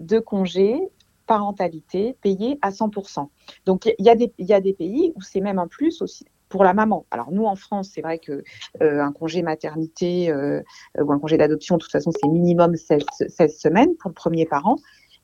de 0.00 0.20
congés 0.20 0.80
parentalité 1.26 2.16
payée 2.20 2.58
à 2.62 2.70
100%. 2.70 3.28
Donc 3.66 3.86
il 3.86 3.94
y, 3.98 4.32
y 4.44 4.52
a 4.52 4.60
des 4.60 4.72
pays 4.72 5.12
où 5.16 5.20
c'est 5.22 5.40
même 5.40 5.58
un 5.58 5.66
plus 5.66 6.00
aussi 6.00 6.26
pour 6.54 6.62
la 6.62 6.72
maman. 6.72 7.04
Alors 7.10 7.32
nous 7.32 7.46
en 7.46 7.56
France, 7.56 7.90
c'est 7.92 8.00
vrai 8.00 8.20
que 8.20 8.44
euh, 8.80 9.02
un 9.02 9.10
congé 9.10 9.42
maternité 9.42 10.30
euh, 10.30 10.62
ou 11.02 11.10
un 11.10 11.18
congé 11.18 11.36
d'adoption, 11.36 11.78
de 11.78 11.82
toute 11.82 11.90
façon, 11.90 12.12
c'est 12.12 12.28
minimum 12.28 12.76
16, 12.76 13.02
16, 13.26 13.58
semaines 13.58 13.96
pour 13.96 14.10
le 14.10 14.14
premier 14.14 14.46
parent. 14.46 14.76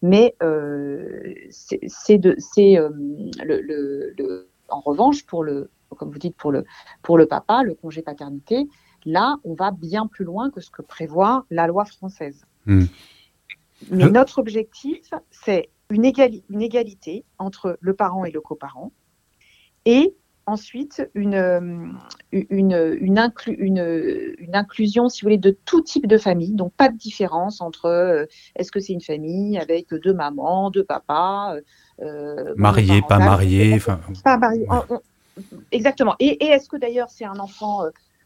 Mais 0.03 0.35
euh, 0.43 1.33
c'est 1.51 2.19
de 2.19 2.35
c'est 2.39 2.79
le, 3.45 3.61
le, 3.61 4.49
en 4.71 4.81
revanche 4.81 5.25
pour 5.25 5.45
le 5.45 5.71
comme 5.97 6.11
vous 6.11 6.19
dites 6.19 6.37
pour 6.37 6.51
le 6.51 6.65
pour 7.01 7.17
le 7.17 7.27
papa, 7.27 7.63
le 7.63 7.75
congé 7.75 8.03
paternité, 8.03 8.67
là 9.05 9.37
on 9.45 9.55
va 9.55 9.71
bien 9.71 10.09
plus 10.09 10.25
loin 10.25 10.51
que 10.51 10.61
ce 10.61 10.71
que 10.73 10.83
prévoit 10.83 11.47
la 11.49 11.69
loi 11.69 11.85
française. 11.85 12.45
Hmm. 12.67 12.87
Mais 13.93 14.11
notre 14.11 14.39
objectif, 14.39 15.15
c'est 15.31 15.69
une, 15.91 16.05
égalité 16.05 17.25
entre 17.39 17.79
le 17.81 17.95
parent 17.95 18.25
et 18.25 18.33
le 18.33 18.41
coparent, 18.41 18.91
et 19.85 20.17
ensuite 20.51 21.09
une, 21.15 21.35
euh, 21.35 21.87
une, 22.33 22.97
une, 23.01 23.33
une, 23.59 24.55
inclusion, 24.55 25.09
si 25.09 25.23
vous 25.23 25.27
voulez, 25.27 25.39
de 25.39 25.57
tout 25.65 25.81
type 25.81 26.07
de 26.07 26.19
famille, 26.19 26.53
donc 26.53 26.73
pas 26.75 26.89
de 26.89 26.97
différence 26.97 27.61
entre 27.61 27.87
euh, 27.87 28.27
est-ce 28.57 28.73
que 28.73 28.81
c'est 28.81 28.93
une 28.93 29.01
famille 29.01 29.59
avec 29.59 29.95
deux 29.95 30.13
mamans, 30.13 30.71
deux 30.71 30.85
papas, 30.85 31.57
euh, 32.03 32.55
mariés, 32.57 33.03
pas 33.09 33.19
mariés, 33.19 33.75
enfin, 33.75 34.01
pas 34.25 34.37
mariés, 34.37 34.67
exactement. 35.73 36.17
Et, 36.19 36.45
et 36.45 36.49
est-ce 36.49 36.69
que 36.69 36.77
d'ailleurs 36.77 37.11
c'est 37.11 37.25
un 37.25 37.39
enfant 37.39 37.83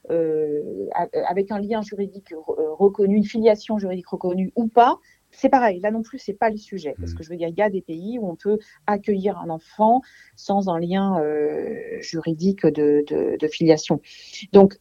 avec 0.09 1.50
un 1.50 1.59
lien 1.59 1.83
juridique 1.83 2.35
reconnu, 2.78 3.16
une 3.16 3.25
filiation 3.25 3.78
juridique 3.78 4.09
reconnue 4.09 4.52
ou 4.57 4.69
pas? 4.69 4.99
C'est 5.37 5.49
pareil, 5.49 5.81
là 5.81 5.91
non 5.91 6.03
plus, 6.03 6.19
c'est 6.19 6.35
pas 6.35 6.50
le 6.50 6.57
sujet. 6.57 6.95
Parce 6.99 7.12
mm. 7.12 7.17
que 7.17 7.23
je 7.23 7.31
veux 7.31 7.37
dire, 7.37 7.49
il 7.49 7.59
y 7.59 7.62
a 7.62 7.71
des 7.71 7.83
pays 7.83 8.19
où 8.19 8.29
on 8.29 8.37
peut 8.37 8.59
accueillir 8.87 9.38
un 9.38 9.50
enfant 9.50 10.00
sans 10.37 10.69
un 10.69 10.79
lien 10.79 11.21
euh, 11.21 12.00
juridique 12.00 12.67
de, 12.67 13.05
filiation. 13.50 14.00
Donc, 14.53 14.79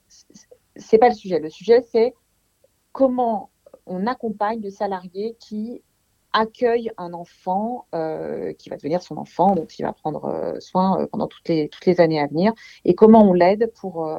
c'est 0.76 0.98
pas 0.98 1.10
le 1.10 1.16
sujet. 1.16 1.40
Le 1.40 1.50
sujet, 1.50 1.82
c'est 1.92 2.14
comment 2.92 3.52
on 3.86 4.08
accompagne 4.08 4.62
le 4.62 4.70
salarié 4.70 5.36
qui 5.40 5.82
accueille 6.36 6.90
un 6.98 7.14
enfant 7.14 7.86
euh, 7.94 8.54
qui 8.54 8.70
va 8.70 8.78
devenir 8.78 9.04
son 9.04 9.18
enfant, 9.18 9.54
dont 9.54 9.66
il 9.66 9.84
va 9.84 9.94
prendre 9.94 10.26
euh, 10.26 10.60
soin 10.60 11.06
pendant 11.12 11.28
toutes 11.28 11.48
les, 11.48 11.70
toutes 11.70 11.86
les 11.86 12.02
années 12.02 12.20
à 12.20 12.26
venir, 12.26 12.54
et 12.86 12.96
comment 12.96 13.24
on 13.30 13.34
l'aide 13.34 13.72
pour, 13.76 14.10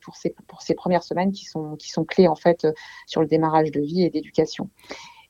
pour, 0.00 0.16
ces, 0.16 0.34
pour 0.46 0.62
ces 0.62 0.74
premières 0.74 1.02
semaines 1.02 1.32
qui 1.32 1.44
sont, 1.44 1.76
qui 1.76 1.90
sont 1.90 2.04
clés 2.04 2.28
en 2.28 2.36
fait 2.36 2.66
sur 3.06 3.20
le 3.20 3.26
démarrage 3.26 3.70
de 3.70 3.80
vie 3.80 4.02
et 4.02 4.10
d'éducation. 4.10 4.70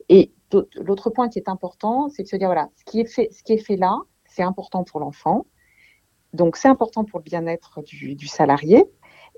Et 0.08 0.32
l'autre 0.76 1.10
point 1.10 1.28
qui 1.28 1.38
est 1.38 1.48
important, 1.48 2.08
c'est 2.08 2.22
de 2.22 2.28
se 2.28 2.36
dire 2.36 2.48
voilà, 2.48 2.68
ce 2.76 2.84
qui 2.84 3.00
est 3.00 3.06
fait, 3.06 3.28
ce 3.32 3.42
qui 3.42 3.52
est 3.52 3.58
fait 3.58 3.76
là, 3.76 3.98
c'est 4.24 4.42
important 4.42 4.84
pour 4.84 5.00
l'enfant. 5.00 5.46
Donc 6.32 6.56
c'est 6.56 6.68
important 6.68 7.04
pour 7.04 7.20
le 7.20 7.24
bien-être 7.24 7.82
du, 7.82 8.26
salarié. 8.26 8.84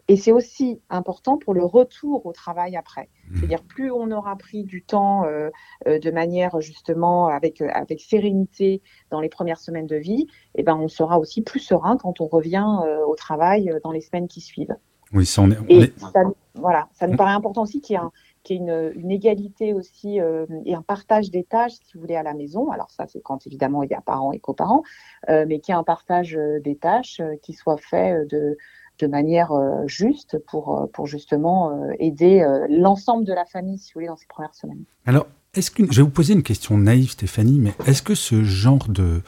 Et 0.09 0.17
c'est 0.17 0.33
aussi 0.33 0.81
important 0.89 1.39
pour 1.39 1.55
le 1.55 1.65
retour 1.65 2.27
au 2.27 2.33
travail 2.33 2.77
après. 2.77 3.09
Mmh. 3.29 3.37
C'est-à-dire 3.37 3.63
plus 3.63 3.93
on 3.93 4.11
aura 4.11 4.35
pris 4.35 4.65
du 4.65 4.83
temps 4.83 5.25
euh, 5.25 5.51
euh, 5.87 6.01
de 6.01 6.11
manière 6.11 6.61
justement 6.61 7.29
avec, 7.29 7.61
avec 7.61 8.01
sérénité 8.01 8.83
dans 9.11 9.21
les 9.21 9.29
premières 9.29 9.61
semaines 9.61 9.87
de 9.87 9.97
vie, 9.97 10.27
et 10.57 10.61
eh 10.61 10.63
ben 10.65 10.75
on 10.75 10.89
sera 10.89 11.21
aussi 11.21 11.43
plus 11.43 11.61
serein 11.61 11.97
quand 11.97 12.21
on 12.21 12.27
revient 12.27 12.67
au 13.07 13.15
travail 13.15 13.73
dans 13.85 13.93
les 13.93 14.01
semaines 14.01 14.27
qui 14.27 14.41
suivent. 14.41 14.75
Oui, 15.13 15.27
ça 15.27 15.43
on 15.43 15.51
est. 15.51 15.59
et 15.69 15.93
Ça, 15.97 16.23
voilà, 16.55 16.89
ça 16.93 17.07
nous 17.07 17.17
paraît 17.17 17.33
important 17.33 17.63
aussi 17.63 17.81
qu'il 17.81 17.95
y 17.95 17.97
ait 17.97 18.03
un, 18.03 18.13
qui 18.51 18.55
est 18.55 18.57
une, 18.57 18.93
une, 18.97 19.13
égalité 19.13 19.75
aussi 19.75 20.21
euh, 20.21 20.45
et 20.65 20.75
un 20.75 20.83
partage 20.83 21.31
des 21.31 21.45
tâches, 21.45 21.75
si 21.85 21.95
vous 21.95 22.01
voulez, 22.01 22.17
à 22.17 22.25
la 22.25 22.35
maison. 22.35 22.73
Alors 22.73 22.91
ça, 22.91 23.07
c'est 23.07 23.21
quand 23.21 23.47
évidemment 23.47 23.85
il 23.85 23.91
y 23.91 23.95
a 23.95 24.01
parents 24.01 24.33
et 24.33 24.41
coparents, 24.41 24.83
euh, 25.29 25.45
mais 25.47 25.61
qu'il 25.61 25.73
y 25.73 25.77
ait 25.77 25.79
un 25.79 25.85
partage 25.85 26.37
euh, 26.37 26.59
des 26.61 26.75
tâches 26.75 27.21
qui 27.43 27.53
soit 27.53 27.77
fait 27.77 28.27
de, 28.29 28.59
de 28.99 29.07
manière 29.07 29.53
juste 29.87 30.39
pour, 30.49 30.89
pour 30.93 31.07
justement 31.07 31.73
aider 31.99 32.45
l'ensemble 32.69 33.25
de 33.25 33.33
la 33.33 33.45
famille, 33.45 33.79
si 33.79 33.93
vous 33.93 34.01
voulez, 34.01 34.09
dans 34.09 34.17
ces 34.17 34.27
premières 34.27 34.55
semaines. 34.55 34.83
Alors, 35.07 35.27
est-ce 35.55 35.71
que 35.71 35.85
je 35.91 35.99
vais 35.99 36.03
vous 36.03 36.11
poser 36.11 36.35
une 36.35 36.43
question 36.43 36.77
naïve, 36.77 37.11
Stéphanie, 37.11 37.61
mais 37.61 37.73
est-ce 37.87 38.03
que 38.03 38.15
ce 38.15 38.43
genre 38.43 38.89
de 38.89 39.23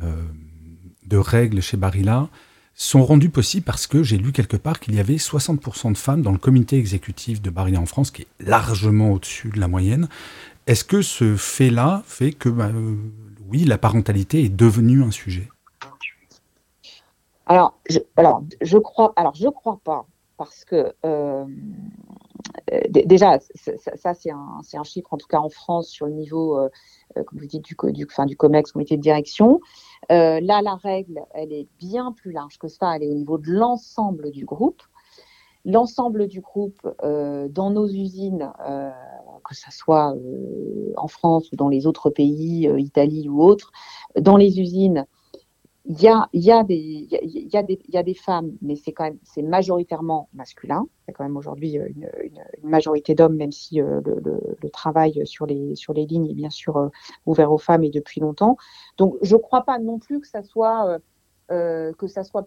de 0.00 1.16
règles 1.16 1.60
chez 1.60 1.76
Barilla 1.76 2.28
sont 2.74 3.04
rendus 3.04 3.28
possibles 3.28 3.64
parce 3.64 3.86
que 3.86 4.02
j'ai 4.02 4.16
lu 4.16 4.32
quelque 4.32 4.56
part 4.56 4.80
qu'il 4.80 4.94
y 4.94 5.00
avait 5.00 5.16
60% 5.16 5.92
de 5.92 5.98
femmes 5.98 6.22
dans 6.22 6.32
le 6.32 6.38
comité 6.38 6.78
exécutif 6.78 7.42
de 7.42 7.50
Barilla 7.50 7.80
en 7.80 7.86
France, 7.86 8.10
qui 8.10 8.22
est 8.22 8.28
largement 8.40 9.12
au-dessus 9.12 9.50
de 9.50 9.60
la 9.60 9.68
moyenne. 9.68 10.08
Est-ce 10.66 10.84
que 10.84 11.02
ce 11.02 11.36
fait-là 11.36 12.02
fait 12.06 12.32
que, 12.32 12.48
bah, 12.48 12.70
euh, 12.72 12.96
oui, 13.48 13.64
la 13.64 13.78
parentalité 13.78 14.44
est 14.44 14.54
devenue 14.54 15.02
un 15.02 15.10
sujet? 15.10 15.48
Alors 17.46 17.74
je, 17.88 17.98
alors, 18.16 18.44
crois, 18.84 19.12
alors, 19.16 19.34
je 19.34 19.48
crois 19.48 19.80
pas, 19.82 20.06
parce 20.36 20.64
que 20.64 20.94
euh, 21.04 21.44
déjà, 22.88 23.38
ça, 23.96 24.14
c'est 24.14 24.30
un, 24.30 24.84
chiffre, 24.84 25.12
en 25.12 25.16
tout 25.16 25.26
cas 25.26 25.38
en 25.38 25.48
France, 25.48 25.88
sur 25.88 26.06
le 26.06 26.12
niveau, 26.12 26.58
euh, 26.58 26.68
comme 27.14 27.38
vous 27.38 27.46
dites, 27.46 27.64
du, 27.64 27.76
du, 27.92 28.06
COMEX, 28.36 28.72
comité 28.72 28.96
de 28.96 29.02
direction. 29.02 29.60
Euh, 30.10 30.40
là, 30.40 30.62
la 30.62 30.74
règle, 30.74 31.24
elle 31.34 31.52
est 31.52 31.68
bien 31.78 32.12
plus 32.12 32.32
large 32.32 32.58
que 32.58 32.68
ça. 32.68 32.96
Elle 32.96 33.04
est 33.04 33.08
au 33.08 33.14
niveau 33.14 33.38
de 33.38 33.50
l'ensemble 33.50 34.30
du 34.30 34.44
groupe. 34.44 34.82
L'ensemble 35.64 36.26
du 36.26 36.40
groupe 36.40 36.80
euh, 37.04 37.46
dans 37.48 37.70
nos 37.70 37.86
usines, 37.86 38.50
euh, 38.66 38.90
que 39.44 39.54
ce 39.54 39.70
soit 39.70 40.14
en 40.96 41.08
France 41.08 41.52
ou 41.52 41.56
dans 41.56 41.68
les 41.68 41.86
autres 41.86 42.10
pays, 42.10 42.68
Italie 42.78 43.28
ou 43.28 43.42
autres, 43.42 43.70
dans 44.18 44.36
les 44.36 44.58
usines, 44.58 45.06
il 45.86 46.00
y 46.00 46.08
a, 46.08 46.28
y, 46.34 46.50
a 46.50 46.62
des, 46.62 46.76
y, 46.76 47.56
a 47.56 47.62
y 47.88 47.96
a 47.96 48.02
des 48.02 48.14
femmes, 48.14 48.52
mais 48.60 48.76
c'est 48.76 48.92
quand 48.92 49.04
même 49.04 49.18
c'est 49.24 49.42
majoritairement 49.42 50.28
masculin. 50.34 50.86
Il 50.86 51.10
y 51.10 51.10
a 51.12 51.14
quand 51.14 51.24
même 51.24 51.36
aujourd'hui 51.36 51.78
euh, 51.78 51.86
une, 51.88 52.10
une, 52.62 52.68
majorité 52.68 53.14
d'hommes, 53.14 53.36
même 53.36 53.52
si 53.52 53.80
euh, 53.80 54.00
le, 54.04 54.20
le, 54.22 54.40
le, 54.62 54.70
travail 54.70 55.26
sur 55.26 55.46
les, 55.46 55.74
sur 55.76 55.94
les 55.94 56.04
lignes 56.04 56.30
est 56.30 56.34
bien 56.34 56.50
sûr 56.50 56.76
euh, 56.76 56.88
ouvert 57.24 57.50
aux 57.50 57.58
femmes 57.58 57.82
et 57.82 57.90
depuis 57.90 58.20
longtemps. 58.20 58.56
Donc 58.98 59.16
je 59.22 59.34
ne 59.36 59.40
crois 59.40 59.62
pas 59.62 59.78
non 59.78 59.98
plus 59.98 60.20
que 60.20 60.28
ça 60.28 60.42
soit, 60.42 60.98
euh, 61.50 61.92
que 61.94 62.06
ça 62.06 62.24
soit, 62.24 62.46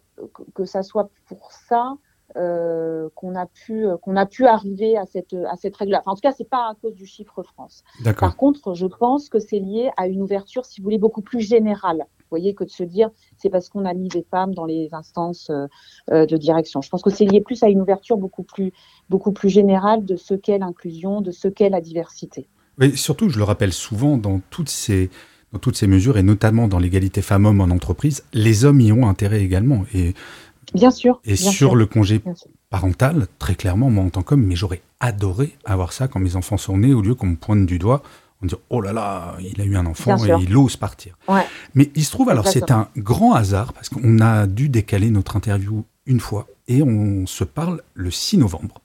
que 0.54 0.66
ça 0.66 0.84
soit 0.84 1.10
pour 1.26 1.52
ça 1.52 1.98
euh, 2.36 3.10
qu'on 3.16 3.36
a 3.36 3.48
pu 3.48 3.86
qu'on 4.02 4.16
a 4.16 4.26
pu 4.28 4.46
arriver 4.46 4.96
à 4.96 5.06
cette 5.06 5.34
à 5.34 5.56
cette 5.56 5.76
règle. 5.76 5.94
-là. 5.94 6.00
Enfin, 6.00 6.12
en 6.12 6.16
tout 6.16 6.22
cas, 6.22 6.32
c'est 6.32 6.50
pas 6.50 6.70
à 6.70 6.76
cause 6.80 6.94
du 6.94 7.08
chiffre 7.08 7.42
France. 7.44 7.84
Par 8.20 8.38
contre, 8.38 8.76
je 8.76 8.86
pense 8.86 9.28
que 9.28 9.40
c'est 9.40 9.60
lié 9.60 9.90
à 9.98 10.08
une 10.08 10.22
ouverture, 10.22 10.66
si 10.66 10.80
vous 10.80 10.86
voulez, 10.86 11.00
beaucoup 11.00 11.22
plus 11.22 11.42
générale 11.42 12.06
voyez, 12.34 12.54
que 12.54 12.64
de 12.64 12.70
se 12.70 12.84
dire 12.84 13.10
c'est 13.38 13.50
parce 13.50 13.70
qu'on 13.70 13.86
a 13.86 13.94
mis 13.94 14.10
des 14.10 14.26
femmes 14.30 14.54
dans 14.54 14.66
les 14.66 14.90
instances 14.92 15.50
euh, 15.50 15.68
euh, 16.12 16.26
de 16.26 16.38
direction. 16.38 16.82
Je 16.82 16.90
pense 16.90 17.02
que 17.02 17.10
c'est 17.10 17.26
lié 17.26 17.42
plus 17.42 17.64
à 17.64 17.70
une 17.70 17.82
ouverture 17.82 18.18
beaucoup 18.18 18.44
plus, 18.44 18.72
beaucoup 19.10 19.32
plus 19.32 19.50
générale 19.50 20.06
de 20.06 20.16
ce 20.16 20.34
qu'est 20.34 20.58
l'inclusion, 20.58 21.22
de 21.22 21.32
ce 21.32 21.48
qu'est 21.48 21.70
la 21.70 21.82
diversité. 21.82 22.48
Oui, 22.80 22.98
surtout, 22.98 23.30
je 23.30 23.38
le 23.38 23.44
rappelle 23.44 23.72
souvent, 23.72 24.18
dans 24.18 24.42
toutes 24.50 24.70
ces, 24.70 25.12
dans 25.52 25.60
toutes 25.60 25.78
ces 25.78 25.88
mesures, 25.88 26.18
et 26.18 26.24
notamment 26.24 26.68
dans 26.68 26.80
l'égalité 26.80 27.22
femmes-hommes 27.22 27.62
en 27.62 27.70
entreprise, 27.70 28.24
les 28.34 28.66
hommes 28.66 28.82
y 28.82 28.92
ont 28.92 29.08
intérêt 29.08 29.42
également. 29.42 29.84
Et, 29.94 30.14
bien 30.74 30.92
sûr. 30.92 31.22
Et 31.24 31.36
sur 31.36 31.76
le 31.76 31.86
congé 31.86 32.22
parental, 32.72 33.28
très 33.38 33.54
clairement, 33.54 33.92
moi 33.92 34.04
en 34.04 34.10
tant 34.10 34.24
qu'homme, 34.24 34.44
mais 34.44 34.56
j'aurais 34.56 34.82
adoré 35.00 35.56
avoir 35.66 35.94
ça 35.94 36.08
quand 36.08 36.20
mes 36.20 36.36
enfants 36.36 36.58
sont 36.58 36.80
nés, 36.80 36.94
au 36.94 37.02
lieu 37.02 37.14
qu'on 37.14 37.28
me 37.28 37.36
pointe 37.36 37.68
du 37.68 37.78
doigt 37.78 38.02
on 38.44 38.48
dit 38.48 38.56
oh 38.70 38.82
là 38.82 38.94
là, 38.94 39.36
il 39.40 39.60
a 39.62 39.66
eu 39.66 39.76
un 39.76 39.86
enfant 39.86 40.18
et 40.24 40.44
il 40.44 40.56
ose 40.56 40.76
partir. 40.76 41.18
Mais 41.74 41.90
il 41.96 42.04
se 42.04 42.12
trouve, 42.12 42.30
alors 42.30 42.48
c'est 42.48 42.72
un 42.72 42.90
grand 42.98 43.34
hasard 43.34 43.74
parce 43.74 43.90
qu'on 43.90 44.20
a 44.20 44.46
dû 44.48 44.70
décaler 44.70 45.10
notre 45.10 45.36
interview 45.36 45.86
une 46.06 46.20
fois 46.20 46.48
et 46.68 46.84
on 46.84 47.26
se 47.26 47.44
parle 47.44 47.82
le 47.94 48.12
6 48.12 48.38
novembre. 48.38 48.82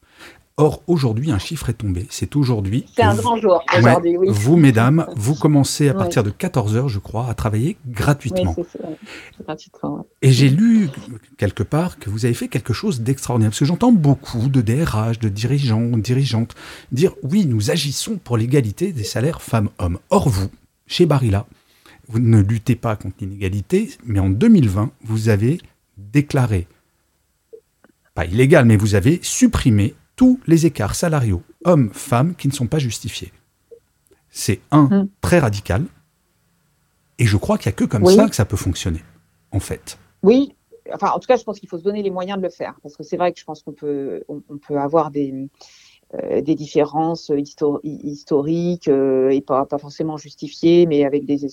Or, 0.61 0.83
aujourd'hui, 0.89 1.31
un 1.31 1.39
chiffre 1.39 1.71
est 1.71 1.75
tombé. 1.75 2.09
C'est 2.11 2.35
aujourd'hui. 2.35 2.85
C'est 2.97 3.03
un 3.03 3.15
grand 3.15 3.37
jour 3.37 3.63
aujourd'hui, 3.79 4.17
oui. 4.17 4.27
Vous, 4.29 4.57
mesdames, 4.57 5.07
vous 5.15 5.37
commencez 5.37 5.89
à 5.89 5.95
partir 5.95 6.25
de 6.25 6.31
14 6.31 6.77
heures, 6.77 6.89
je 6.89 6.99
crois, 6.99 7.31
à 7.31 7.35
travailler 7.35 7.77
gratuitement. 7.87 8.57
Oui, 8.59 8.65
c'est 8.73 9.45
gratuitement. 9.45 10.05
Et 10.21 10.33
j'ai 10.33 10.49
lu 10.49 10.91
quelque 11.37 11.63
part 11.63 12.01
que 12.01 12.11
vous 12.11 12.25
avez 12.25 12.35
fait 12.35 12.49
quelque 12.49 12.73
chose 12.73 13.03
d'extraordinaire. 13.03 13.51
Parce 13.51 13.61
que 13.61 13.67
j'entends 13.67 13.93
beaucoup 13.93 14.49
de 14.49 14.61
DRH, 14.61 15.21
de 15.21 15.29
dirigeants, 15.29 15.97
dirigeantes 15.97 16.57
dire 16.91 17.15
oui, 17.23 17.47
nous 17.47 17.71
agissons 17.71 18.17
pour 18.17 18.37
l'égalité 18.37 18.91
des 18.91 19.05
salaires 19.05 19.41
femmes-hommes. 19.41 20.01
Or, 20.11 20.29
vous, 20.29 20.49
chez 20.89 21.07
Barilla, 21.07 21.47
vous 22.09 22.19
ne 22.19 22.41
luttez 22.41 22.75
pas 22.75 22.97
contre 22.97 23.19
l'inégalité, 23.21 23.91
mais 24.05 24.19
en 24.19 24.29
2020, 24.29 24.91
vous 25.05 25.29
avez 25.29 25.61
déclaré, 25.99 26.67
pas 28.17 28.25
illégal, 28.25 28.65
mais 28.65 28.77
vous 28.77 28.97
avez 28.97 29.21
supprimé 29.23 29.95
tous 30.19 30.41
les 30.49 30.67
écarts 30.67 30.97
salariaux 30.97 31.43
hommes-femmes 31.65 32.35
qui 32.35 32.49
ne 32.49 32.53
sont 32.53 32.67
pas 32.67 32.81
justifiés. 32.81 33.33
C'est 34.31 34.61
un 34.73 34.83
hmm. 34.83 35.09
très 35.21 35.39
radical. 35.39 35.85
Et 37.21 37.25
je 37.25 37.37
crois 37.37 37.57
qu'il 37.57 37.71
n'y 37.71 37.75
a 37.75 37.77
que 37.77 37.85
comme 37.85 38.05
ça 38.05 38.29
que 38.29 38.35
ça 38.35 38.45
peut 38.45 38.57
fonctionner, 38.57 39.03
en 39.53 39.61
fait. 39.61 39.97
Oui, 40.25 40.57
enfin, 40.93 41.11
en 41.11 41.21
tout 41.21 41.29
cas, 41.29 41.37
je 41.37 41.45
pense 41.45 41.61
qu'il 41.61 41.69
faut 41.69 41.79
se 41.79 41.85
donner 41.85 42.03
les 42.03 42.11
moyens 42.11 42.37
de 42.37 42.43
le 42.43 42.51
faire. 42.51 42.75
Parce 42.83 42.97
que 42.97 43.05
c'est 43.05 43.17
vrai 43.17 43.33
que 43.33 43.39
je 43.39 43.45
pense 43.45 43.63
qu'on 43.63 43.73
peut, 43.73 44.25
on, 44.29 44.41
peut 44.59 44.79
avoir 44.79 45.13
des, 45.13 45.49
euh, 46.15 46.41
des 46.41 46.57
différences 46.57 47.31
historiques 47.85 48.89
euh, 48.89 49.31
et 49.31 49.41
pas, 49.41 49.67
pas, 49.67 49.79
forcément 49.79 50.17
justifiées, 50.17 50.87
mais 50.87 51.05
avec 51.05 51.27
des 51.27 51.47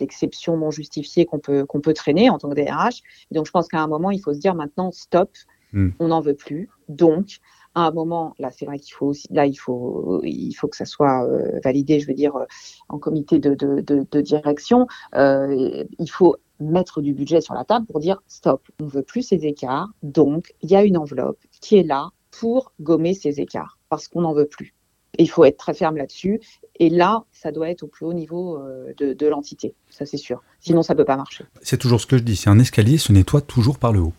exceptions 0.00 0.58
non 0.58 0.70
justifiées 0.70 1.24
qu'on 1.24 1.38
peut, 1.38 1.64
qu'on 1.64 1.80
peut 1.80 1.94
traîner 1.94 2.28
en 2.28 2.36
tant 2.36 2.50
que 2.50 2.54
DRH. 2.54 3.00
donc, 3.30 3.46
je 3.46 3.50
pense 3.50 3.66
qu'à 3.66 3.80
un 3.80 3.88
moment, 3.88 4.10
il 4.10 4.20
faut 4.20 4.34
se 4.34 4.40
dire 4.40 4.54
maintenant, 4.54 4.90
stop, 4.92 5.30
hmm. 5.72 5.88
on 5.98 6.08
n'en 6.08 6.20
veut 6.20 6.36
plus. 6.36 6.68
Donc, 6.88 7.40
à 7.74 7.86
un 7.86 7.90
moment, 7.92 8.34
là, 8.38 8.50
c'est 8.50 8.66
vrai 8.66 8.78
qu'il 8.78 8.94
faut 8.94 9.06
aussi, 9.06 9.28
là, 9.30 9.46
il 9.46 9.54
faut, 9.54 10.20
que 10.22 10.76
ça 10.76 10.84
soit 10.84 11.24
euh, 11.24 11.60
validé, 11.62 12.00
je 12.00 12.06
veux 12.06 12.14
dire, 12.14 12.36
euh, 12.36 12.44
en 12.88 12.98
comité 12.98 13.38
de, 13.38 14.20
direction. 14.20 14.86
Euh, 15.14 15.84
il 15.98 16.10
faut 16.10 16.36
mettre 16.58 17.00
du 17.00 17.14
budget 17.14 17.40
sur 17.40 17.54
la 17.54 17.64
table 17.64 17.86
pour 17.86 18.00
dire 18.00 18.20
stop, 18.26 18.62
on 18.80 18.86
veut 18.86 19.02
plus 19.02 19.22
ces 19.22 19.46
écarts. 19.46 19.88
Donc, 20.02 20.52
il 20.62 20.70
y 20.70 20.76
a 20.76 20.84
une 20.84 20.98
enveloppe 20.98 21.38
qui 21.60 21.78
est 21.78 21.82
là 21.82 22.10
pour 22.30 22.72
gommer 22.80 23.14
ces 23.14 23.40
écarts 23.40 23.78
parce 23.88 24.08
qu'on 24.08 24.22
n'en 24.22 24.34
veut 24.34 24.46
plus. 24.46 24.74
il 25.18 25.28
faut 25.28 25.44
être 25.44 25.56
très 25.56 25.74
ferme 25.74 25.96
là-dessus. 25.96 26.40
Et 26.78 26.90
là, 26.90 27.24
ça 27.32 27.52
doit 27.52 27.70
être 27.70 27.82
au 27.82 27.86
plus 27.86 28.06
haut 28.06 28.12
niveau 28.12 28.58
de, 28.96 29.26
l'entité, 29.26 29.74
ça 29.90 30.06
c'est 30.06 30.16
sûr. 30.16 30.42
Sinon, 30.60 30.82
ça 30.82 30.94
peut 30.94 31.04
pas 31.04 31.16
marcher. 31.16 31.44
C'est 31.62 31.78
toujours 31.78 32.00
ce 32.00 32.06
que 32.06 32.18
je 32.18 32.22
dis. 32.22 32.36
C'est 32.36 32.50
un 32.50 32.58
escalier 32.58 32.98
se 32.98 33.12
nettoie 33.12 33.40
toujours 33.40 33.78
par 33.78 33.92
le 33.92 34.00
haut. 34.00 34.14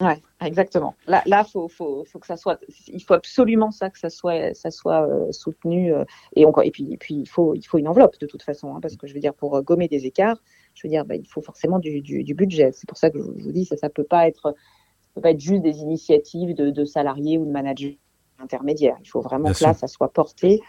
Ouais, 0.00 0.22
exactement. 0.40 0.94
Là, 1.08 1.22
là, 1.26 1.42
faut, 1.42 1.68
faut, 1.68 2.04
faut 2.04 2.20
que 2.20 2.26
ça 2.26 2.36
soit. 2.36 2.60
Il 2.86 3.02
faut 3.02 3.14
absolument 3.14 3.72
ça 3.72 3.90
que 3.90 3.98
ça 3.98 4.10
soit, 4.10 4.54
ça 4.54 4.70
soit 4.70 5.08
euh, 5.08 5.32
soutenu. 5.32 5.92
Euh, 5.92 6.04
et 6.36 6.44
encore, 6.44 6.62
et 6.62 6.70
puis, 6.70 6.92
et 6.92 6.96
puis, 6.96 7.16
il 7.16 7.26
faut, 7.26 7.54
il 7.54 7.64
faut 7.64 7.78
une 7.78 7.88
enveloppe 7.88 8.16
de 8.20 8.26
toute 8.26 8.44
façon, 8.44 8.74
hein, 8.76 8.78
parce 8.80 8.96
que 8.96 9.08
je 9.08 9.14
veux 9.14 9.18
dire, 9.18 9.34
pour 9.34 9.56
euh, 9.56 9.62
gommer 9.62 9.88
des 9.88 10.06
écarts, 10.06 10.40
je 10.74 10.86
veux 10.86 10.90
dire, 10.90 11.04
bah, 11.04 11.16
il 11.16 11.26
faut 11.26 11.42
forcément 11.42 11.80
du, 11.80 12.00
du, 12.00 12.22
du 12.22 12.34
budget. 12.34 12.70
C'est 12.72 12.88
pour 12.88 12.96
ça 12.96 13.10
que 13.10 13.18
je, 13.18 13.24
vous 13.24 13.52
dis, 13.52 13.64
ça, 13.64 13.76
ça 13.76 13.90
peut 13.90 14.04
pas 14.04 14.28
être, 14.28 14.54
ça 14.54 15.10
peut 15.16 15.20
pas 15.20 15.30
être 15.32 15.40
juste 15.40 15.62
des 15.62 15.78
initiatives 15.80 16.54
de, 16.54 16.70
de 16.70 16.84
salariés 16.84 17.36
ou 17.36 17.44
de 17.44 17.50
managers 17.50 17.98
intermédiaires. 18.38 18.98
Il 19.00 19.08
faut 19.08 19.20
vraiment 19.20 19.52
que 19.52 19.64
là, 19.64 19.74
ça 19.74 19.88
soit 19.88 20.12
porté 20.12 20.60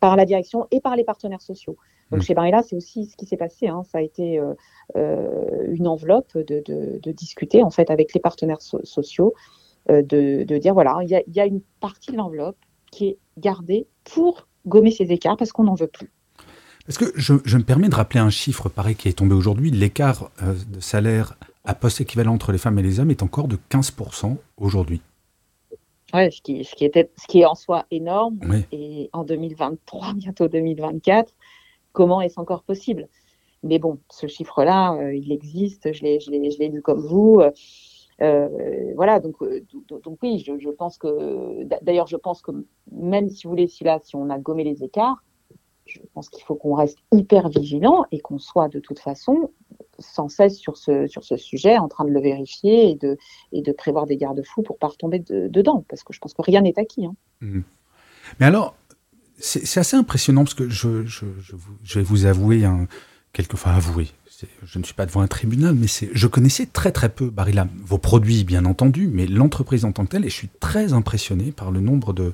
par 0.00 0.16
la 0.16 0.26
direction 0.26 0.66
et 0.70 0.82
par 0.82 0.96
les 0.96 1.04
partenaires 1.04 1.40
sociaux. 1.40 1.78
Donc 2.10 2.20
mm. 2.20 2.22
chez 2.22 2.34
Barilla, 2.34 2.62
c'est 2.62 2.76
aussi 2.76 3.06
ce 3.06 3.16
qui 3.16 3.26
s'est 3.26 3.36
passé. 3.36 3.68
Hein. 3.68 3.82
Ça 3.90 3.98
a 3.98 4.00
été 4.00 4.38
euh, 4.38 4.54
euh, 4.96 5.66
une 5.68 5.88
enveloppe 5.88 6.36
de, 6.36 6.62
de, 6.66 7.00
de, 7.02 7.12
discuter 7.12 7.62
en 7.62 7.70
fait 7.70 7.90
avec 7.90 8.14
les 8.14 8.20
partenaires 8.20 8.60
sociaux, 8.60 9.34
euh, 9.90 10.02
de, 10.02 10.44
de, 10.44 10.58
dire 10.58 10.74
voilà, 10.74 10.98
il 11.02 11.08
y 11.08 11.14
a, 11.14 11.22
y 11.26 11.40
a, 11.40 11.46
une 11.46 11.60
partie 11.80 12.12
de 12.12 12.16
l'enveloppe 12.16 12.58
qui 12.90 13.08
est 13.08 13.18
gardée 13.38 13.86
pour 14.04 14.46
gommer 14.66 14.90
ces 14.90 15.10
écarts 15.12 15.36
parce 15.36 15.52
qu'on 15.52 15.64
n'en 15.64 15.74
veut 15.74 15.88
plus. 15.88 16.10
Parce 16.86 16.98
que 16.98 17.06
je, 17.16 17.34
je, 17.44 17.58
me 17.58 17.64
permets 17.64 17.88
de 17.88 17.94
rappeler 17.94 18.20
un 18.20 18.30
chiffre 18.30 18.68
pareil 18.68 18.94
qui 18.94 19.08
est 19.08 19.18
tombé 19.18 19.34
aujourd'hui? 19.34 19.72
L'écart 19.72 20.30
de 20.40 20.78
salaire 20.78 21.36
à 21.64 21.74
poste 21.74 22.00
équivalent 22.00 22.32
entre 22.32 22.52
les 22.52 22.58
femmes 22.58 22.78
et 22.78 22.82
les 22.82 23.00
hommes 23.00 23.10
est 23.10 23.24
encore 23.24 23.48
de 23.48 23.58
15% 23.70 24.36
aujourd'hui. 24.56 25.00
Ouais, 26.14 26.30
ce 26.30 26.40
qui, 26.40 26.64
ce 26.64 26.74
qui, 26.76 26.84
était, 26.84 27.10
ce 27.20 27.26
qui 27.26 27.40
est 27.40 27.44
en 27.44 27.56
soi 27.56 27.84
énorme. 27.90 28.38
Et 28.70 29.10
en 29.12 29.24
2023, 29.24 30.14
bientôt 30.14 30.46
2024, 30.46 31.32
comment 31.96 32.20
est-ce 32.20 32.38
encore 32.38 32.62
possible 32.62 33.08
Mais 33.62 33.78
bon, 33.78 33.98
ce 34.10 34.26
chiffre-là, 34.26 35.12
il 35.12 35.32
existe, 35.32 35.94
je 35.94 36.02
l'ai 36.02 36.68
lu 36.68 36.82
comme 36.82 37.00
vous. 37.00 37.42
voilà, 38.20 39.18
donc, 39.20 39.36
donc, 39.88 40.18
oui, 40.22 40.44
je, 40.46 40.70
pense 40.70 40.98
que, 40.98 41.64
d'ailleurs, 41.82 42.06
je 42.06 42.18
pense 42.18 42.42
que 42.42 42.52
même 42.92 43.30
si 43.30 43.44
vous 43.44 43.50
voulez, 43.50 43.66
si 43.66 43.82
là, 43.82 43.98
si 44.02 44.14
on 44.14 44.28
a 44.28 44.38
gommé 44.38 44.62
les 44.62 44.84
écarts, 44.84 45.24
je 45.86 46.00
pense 46.12 46.28
qu'il 46.28 46.44
faut 46.44 46.56
qu'on 46.56 46.74
reste 46.74 46.98
hyper 47.12 47.48
vigilant 47.48 48.04
et 48.12 48.20
qu'on 48.20 48.38
soit 48.38 48.68
de 48.68 48.80
toute 48.80 48.98
façon 48.98 49.52
sans 49.98 50.28
cesse 50.28 50.58
sur 50.58 50.76
ce, 50.76 51.06
sur 51.06 51.24
ce 51.24 51.38
sujet, 51.38 51.78
en 51.78 51.88
train 51.88 52.04
de 52.04 52.10
le 52.10 52.20
vérifier 52.20 52.90
et 52.90 52.96
de, 52.96 53.16
et 53.52 53.62
de 53.62 53.72
prévoir 53.72 54.04
des 54.04 54.18
garde-fous 54.18 54.62
pour 54.62 54.76
ne 54.76 54.80
pas 54.80 54.88
retomber 54.88 55.20
dedans, 55.20 55.84
parce 55.88 56.04
que 56.04 56.12
je 56.12 56.18
pense 56.18 56.34
que 56.34 56.42
rien 56.42 56.60
n'est 56.60 56.78
acquis. 56.78 57.06
Hein. 57.06 57.14
Mmh. 57.40 57.60
Mais 58.38 58.46
alors, 58.46 58.74
c'est 59.38 59.78
assez 59.78 59.96
impressionnant, 59.96 60.44
parce 60.44 60.54
que 60.54 60.68
je, 60.68 61.06
je, 61.06 61.26
je, 61.84 61.98
vais 61.98 62.04
vous 62.04 62.26
avouer, 62.26 62.64
hein, 62.64 62.86
quelquefois 63.32 63.72
avouer, 63.72 64.08
je 64.66 64.78
ne 64.78 64.84
suis 64.84 64.94
pas 64.94 65.06
devant 65.06 65.22
un 65.22 65.26
tribunal, 65.26 65.74
mais 65.74 65.86
je 65.88 66.26
connaissais 66.26 66.66
très 66.66 66.92
très 66.92 67.08
peu 67.08 67.30
Barilla, 67.30 67.68
vos 67.84 67.98
produits 67.98 68.44
bien 68.44 68.64
entendu, 68.64 69.08
mais 69.10 69.26
l'entreprise 69.26 69.84
en 69.84 69.92
tant 69.92 70.04
que 70.04 70.10
telle, 70.10 70.24
et 70.24 70.30
je 70.30 70.34
suis 70.34 70.50
très 70.60 70.92
impressionné 70.92 71.52
par 71.52 71.70
le 71.70 71.80
nombre 71.80 72.12
de, 72.12 72.32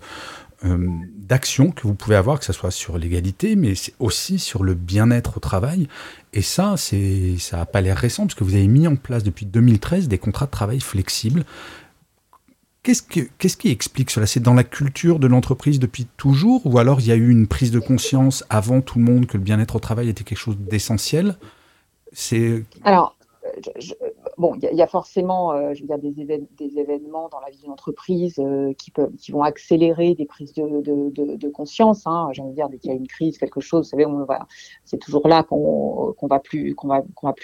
euh, 0.64 0.88
d'actions 1.16 1.72
que 1.72 1.88
vous 1.88 1.94
pouvez 1.94 2.14
avoir, 2.14 2.38
que 2.38 2.44
ce 2.44 2.52
soit 2.52 2.70
sur 2.70 2.96
l'égalité, 2.98 3.56
mais 3.56 3.74
aussi 3.98 4.38
sur 4.38 4.62
le 4.62 4.74
bien-être 4.74 5.38
au 5.38 5.40
travail. 5.40 5.88
Et 6.32 6.42
ça, 6.42 6.74
c'est, 6.76 7.36
ça 7.38 7.58
n'a 7.58 7.66
pas 7.66 7.80
l'air 7.80 7.96
récent, 7.96 8.26
parce 8.26 8.34
que 8.34 8.44
vous 8.44 8.54
avez 8.54 8.68
mis 8.68 8.86
en 8.86 8.96
place 8.96 9.24
depuis 9.24 9.46
2013 9.46 10.08
des 10.08 10.18
contrats 10.18 10.46
de 10.46 10.52
travail 10.52 10.80
flexibles. 10.80 11.44
Qu'est-ce, 12.82 13.56
qui 13.56 13.70
explique 13.70 14.10
cela? 14.10 14.26
C'est 14.26 14.40
dans 14.40 14.54
la 14.54 14.64
culture 14.64 15.20
de 15.20 15.28
l'entreprise 15.28 15.78
depuis 15.78 16.06
toujours, 16.16 16.62
ou 16.66 16.78
alors 16.78 17.00
il 17.00 17.06
y 17.06 17.12
a 17.12 17.14
eu 17.14 17.30
une 17.30 17.46
prise 17.46 17.70
de 17.70 17.78
conscience 17.78 18.44
avant 18.50 18.80
tout 18.80 18.98
le 18.98 19.04
monde 19.04 19.26
que 19.26 19.36
le 19.36 19.42
bien-être 19.44 19.76
au 19.76 19.78
travail 19.78 20.08
était 20.08 20.24
quelque 20.24 20.38
chose 20.38 20.56
d'essentiel? 20.58 21.36
Alors, 22.82 23.16
bon, 24.36 24.54
il 24.56 24.76
y, 24.76 24.82
a 24.82 24.86
forcément 24.88 25.52
euh, 25.52 25.74
je 25.74 25.82
veux 25.82 25.86
dire, 25.86 25.98
des, 25.98 26.78
événements 26.78 27.28
dans 27.28 27.38
la 27.38 27.50
vie 27.50 27.58
d'une 27.58 27.70
entreprise 27.70 28.38
euh, 28.40 28.72
qui, 28.74 28.92
vont 29.30 29.42
accélérer 29.42 30.16
des 30.16 30.26
prises 30.26 30.52
de, 30.52 31.48
conscience. 31.50 32.06
Hein. 32.06 32.30
J'ai 32.32 32.42
envie 32.42 32.50
de 32.50 32.56
dire, 32.56 32.68
dès 32.68 32.78
qu'il 32.78 32.90
y 32.90 32.94
a 32.94 32.96
une 32.96 33.06
crise, 33.06 33.38
quelque 33.38 33.60
chose, 33.60 33.92
vous 33.92 33.98
savez, 33.98 34.06
c'est 34.84 34.98
toujours 34.98 35.28
là 35.28 35.44
qu'on 35.44 36.14
va 36.22 36.40
plus 36.40 36.74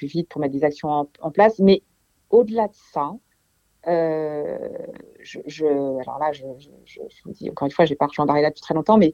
vite 0.03 0.29
pour 0.29 0.41
mettre 0.41 0.53
des 0.53 0.65
actions 0.65 1.09
en, 1.21 1.31
place. 1.31 1.61
Mais 1.61 1.83
au-delà 2.31 2.67
de 2.67 2.75
ça, 2.93 3.13
euh, 3.89 4.69
je, 5.21 5.65
alors 5.65 6.19
là, 6.19 6.33
je, 6.33 6.45
je, 6.85 7.01
vous 7.25 7.33
dis 7.33 7.51
encore 7.51 7.67
une 7.67 7.73
fois, 7.73 7.85
j'ai 7.85 7.95
pas 7.95 8.07
rejoint 8.07 8.27
Barilla 8.27 8.51
depuis 8.51 8.61
très 8.61 8.75
longtemps, 8.75 8.99
mais 8.99 9.13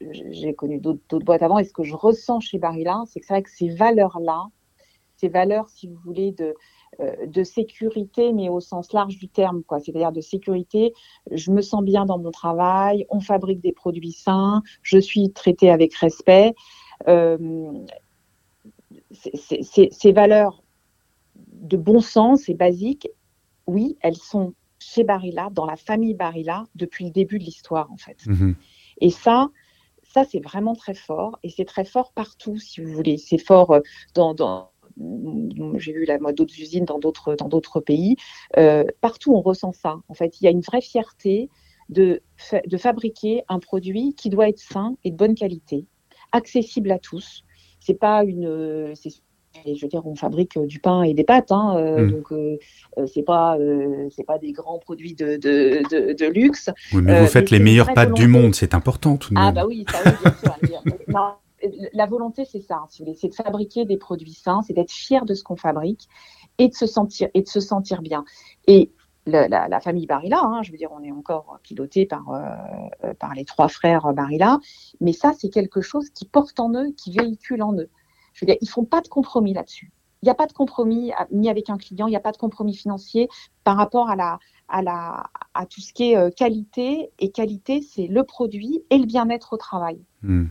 j'ai 0.00 0.54
connu 0.54 0.78
d'autres, 0.78 1.18
boîtes 1.18 1.42
avant. 1.42 1.58
Et 1.58 1.64
ce 1.64 1.72
que 1.72 1.82
je 1.82 1.94
ressens 1.94 2.40
chez 2.40 2.58
Barilla, 2.58 3.02
c'est 3.06 3.20
que 3.20 3.26
c'est 3.26 3.34
vrai 3.34 3.42
que 3.42 3.50
ces 3.50 3.68
valeurs-là, 3.68 4.46
ces 5.16 5.28
valeurs, 5.28 5.68
si 5.68 5.88
vous 5.88 5.98
voulez, 6.04 6.32
de, 6.32 6.54
euh, 7.00 7.44
sécurité, 7.44 8.32
mais 8.32 8.48
au 8.48 8.60
sens 8.60 8.92
large 8.92 9.18
du 9.18 9.28
terme. 9.28 9.62
C'est-à-dire 9.68 10.12
de 10.12 10.20
sécurité. 10.20 10.92
Je 11.30 11.50
me 11.50 11.62
sens 11.62 11.82
bien 11.82 12.04
dans 12.04 12.18
mon 12.18 12.30
travail. 12.30 13.06
On 13.08 13.20
fabrique 13.20 13.60
des 13.60 13.72
produits 13.72 14.12
sains. 14.12 14.62
Je 14.82 14.98
suis 14.98 15.32
traitée 15.32 15.70
avec 15.70 15.94
respect. 15.94 16.54
Euh, 17.08 17.72
ces 19.10 20.12
valeurs 20.12 20.62
de 21.62 21.76
bon 21.76 22.00
sens 22.00 22.48
et 22.48 22.54
basiques, 22.54 23.08
oui, 23.66 23.96
elles 24.00 24.16
sont 24.16 24.54
chez 24.78 25.04
Barilla, 25.04 25.48
dans 25.52 25.66
la 25.66 25.76
famille 25.76 26.14
Barilla, 26.14 26.64
depuis 26.74 27.04
le 27.04 27.10
début 27.10 27.38
de 27.38 27.44
l'histoire, 27.44 27.90
en 27.92 27.96
fait. 27.96 28.18
Mm-hmm. 28.26 28.54
Et 29.00 29.10
ça, 29.10 29.48
ça 30.02 30.24
c'est 30.24 30.40
vraiment 30.40 30.74
très 30.74 30.94
fort. 30.94 31.38
Et 31.42 31.50
c'est 31.50 31.64
très 31.64 31.84
fort 31.84 32.12
partout, 32.12 32.58
si 32.58 32.80
vous 32.80 32.92
voulez. 32.92 33.16
C'est 33.16 33.38
fort 33.38 33.72
euh, 33.72 33.80
dans, 34.14 34.34
dans 34.34 34.70
j'ai 35.76 35.92
vu 35.92 36.06
d'autres 36.36 36.60
usines 36.60 36.84
dans 36.84 36.98
d'autres 36.98 37.34
dans 37.34 37.48
d'autres 37.48 37.80
pays. 37.80 38.16
Euh, 38.58 38.84
partout, 39.00 39.32
on 39.32 39.40
ressent 39.40 39.72
ça. 39.72 39.96
En 40.08 40.14
fait, 40.14 40.40
il 40.40 40.44
y 40.44 40.46
a 40.46 40.50
une 40.50 40.60
vraie 40.60 40.82
fierté 40.82 41.48
de, 41.88 42.22
de 42.66 42.76
fabriquer 42.76 43.42
un 43.48 43.58
produit 43.58 44.14
qui 44.14 44.30
doit 44.30 44.48
être 44.48 44.58
sain 44.58 44.96
et 45.04 45.10
de 45.10 45.16
bonne 45.16 45.34
qualité, 45.34 45.86
accessible 46.32 46.90
à 46.90 46.98
tous. 46.98 47.44
C'est 47.80 47.98
pas 47.98 48.22
une, 48.24 48.94
je 49.66 49.80
veux 49.80 49.88
dire, 49.88 50.06
on 50.06 50.14
fabrique 50.14 50.58
du 50.58 50.78
pain 50.78 51.02
et 51.02 51.14
des 51.14 51.24
pâtes, 51.24 51.52
hein, 51.52 51.76
euh, 51.76 52.06
mmh. 52.06 52.10
donc 52.10 52.32
euh, 52.32 52.58
c'est 53.06 53.22
pas 53.22 53.56
c'est 54.10 54.24
pas 54.24 54.38
des 54.38 54.52
grands 54.52 54.78
produits 54.78 55.14
de, 55.14 55.36
de, 55.36 56.12
de, 56.14 56.26
luxe. 56.26 56.70
Oui, 56.92 57.02
mais 57.02 57.20
vous 57.20 57.26
faites 57.26 57.50
les 57.50 57.58
meilleures 57.58 57.92
pâtes 57.94 58.14
du 58.14 58.26
monde, 58.26 58.54
c'est 58.54 58.74
important 58.74 59.16
tout 59.16 59.32
de 59.34 59.38
ah, 59.38 59.46
même. 59.46 59.58
Ah 59.58 59.60
bah 59.62 59.66
oui, 59.66 59.84
ça 59.90 59.98
oui, 60.04 60.68
bien 60.68 60.80
sûr. 60.80 60.94
non, 61.08 61.32
la 61.92 62.06
volonté, 62.06 62.44
c'est 62.44 62.60
ça, 62.60 62.82
hein, 62.84 62.86
c'est 62.90 63.28
de 63.28 63.34
fabriquer 63.34 63.84
des 63.84 63.96
produits 63.96 64.34
sains, 64.34 64.62
c'est 64.66 64.72
d'être 64.72 64.90
fier 64.90 65.24
de 65.24 65.34
ce 65.34 65.42
qu'on 65.42 65.56
fabrique 65.56 66.08
et 66.58 66.68
de 66.68 66.74
se 66.74 66.86
sentir 66.86 67.28
et 67.34 67.42
de 67.42 67.48
se 67.48 67.60
sentir 67.60 68.02
bien. 68.02 68.24
Et 68.66 68.90
la, 69.26 69.80
famille 69.80 70.06
Barilla, 70.06 70.40
hein, 70.42 70.62
je 70.62 70.72
veux 70.72 70.78
dire, 70.78 70.90
on 70.92 71.02
est 71.02 71.12
encore 71.12 71.58
piloté 71.62 72.06
par, 72.06 72.30
euh, 72.30 72.40
euh, 73.04 73.14
par 73.14 73.34
les 73.34 73.44
trois 73.44 73.68
frères 73.68 74.12
Barilla, 74.12 74.58
mais 75.00 75.12
ça, 75.12 75.32
c'est 75.38 75.48
quelque 75.48 75.80
chose 75.80 76.10
qui 76.10 76.24
porte 76.26 76.58
en 76.58 76.74
eux, 76.74 76.92
qui 76.96 77.16
véhicule 77.16 77.62
en 77.62 77.74
eux. 77.74 77.88
Je 78.32 78.44
veux 78.44 78.46
dire, 78.46 78.56
ils 78.60 78.68
font 78.68 78.84
pas 78.84 79.00
de 79.00 79.08
compromis 79.08 79.52
là-dessus. 79.52 79.92
Il 80.22 80.26
n'y 80.26 80.30
a 80.30 80.34
pas 80.34 80.46
de 80.46 80.52
compromis 80.52 81.12
ni 81.32 81.50
avec 81.50 81.68
un 81.68 81.78
client, 81.78 82.06
il 82.06 82.10
n'y 82.10 82.16
a 82.16 82.20
pas 82.20 82.30
de 82.30 82.36
compromis 82.36 82.76
financier 82.76 83.28
par 83.64 83.76
rapport 83.76 84.08
à, 84.08 84.14
la, 84.14 84.38
à, 84.68 84.80
la, 84.82 85.24
à 85.54 85.66
tout 85.66 85.80
ce 85.80 85.92
qui 85.92 86.12
est 86.12 86.16
euh, 86.16 86.30
qualité. 86.30 87.10
Et 87.18 87.30
qualité, 87.30 87.82
c'est 87.82 88.06
le 88.06 88.22
produit 88.22 88.84
et 88.90 88.98
le 88.98 89.06
bien-être 89.06 89.52
au 89.52 89.56
travail. 89.56 89.98
Hmm. 90.22 90.46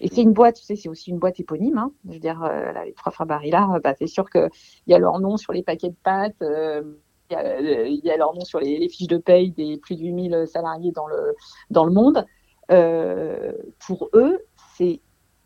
Et 0.00 0.08
c'est 0.08 0.22
une 0.22 0.32
boîte, 0.32 0.56
tu 0.56 0.62
sais, 0.62 0.76
c'est 0.76 0.88
aussi 0.88 1.10
une 1.10 1.18
boîte 1.18 1.40
éponyme. 1.40 1.78
Hein. 1.78 1.90
Je 2.06 2.12
veux 2.12 2.20
dire, 2.20 2.42
euh, 2.44 2.72
les 2.84 2.92
trois 2.92 3.10
frères 3.10 3.26
Barilla, 3.26 3.80
bah, 3.82 3.94
c'est 3.98 4.06
sûr 4.06 4.30
qu'il 4.30 4.48
y 4.86 4.94
a 4.94 4.98
leur 4.98 5.18
nom 5.18 5.36
sur 5.36 5.52
les 5.52 5.64
paquets 5.64 5.90
de 5.90 5.96
pâtes, 6.02 6.40
euh, 6.42 6.82
il 7.30 8.00
y, 8.04 8.10
a 8.10 8.16
leur 8.16 8.34
nom 8.34 8.44
sur 8.44 8.60
les, 8.60 8.88
fiches 8.88 9.08
de 9.08 9.18
paye 9.18 9.50
des 9.50 9.76
plus 9.76 9.96
de 9.96 10.02
8000 10.02 10.44
salariés 10.46 10.92
dans 10.92 11.06
le, 11.06 11.34
dans 11.70 11.84
le 11.84 11.92
monde. 11.92 12.24
Euh, 12.70 13.52
pour 13.86 14.08
eux, 14.14 14.38
c'est 14.76 15.00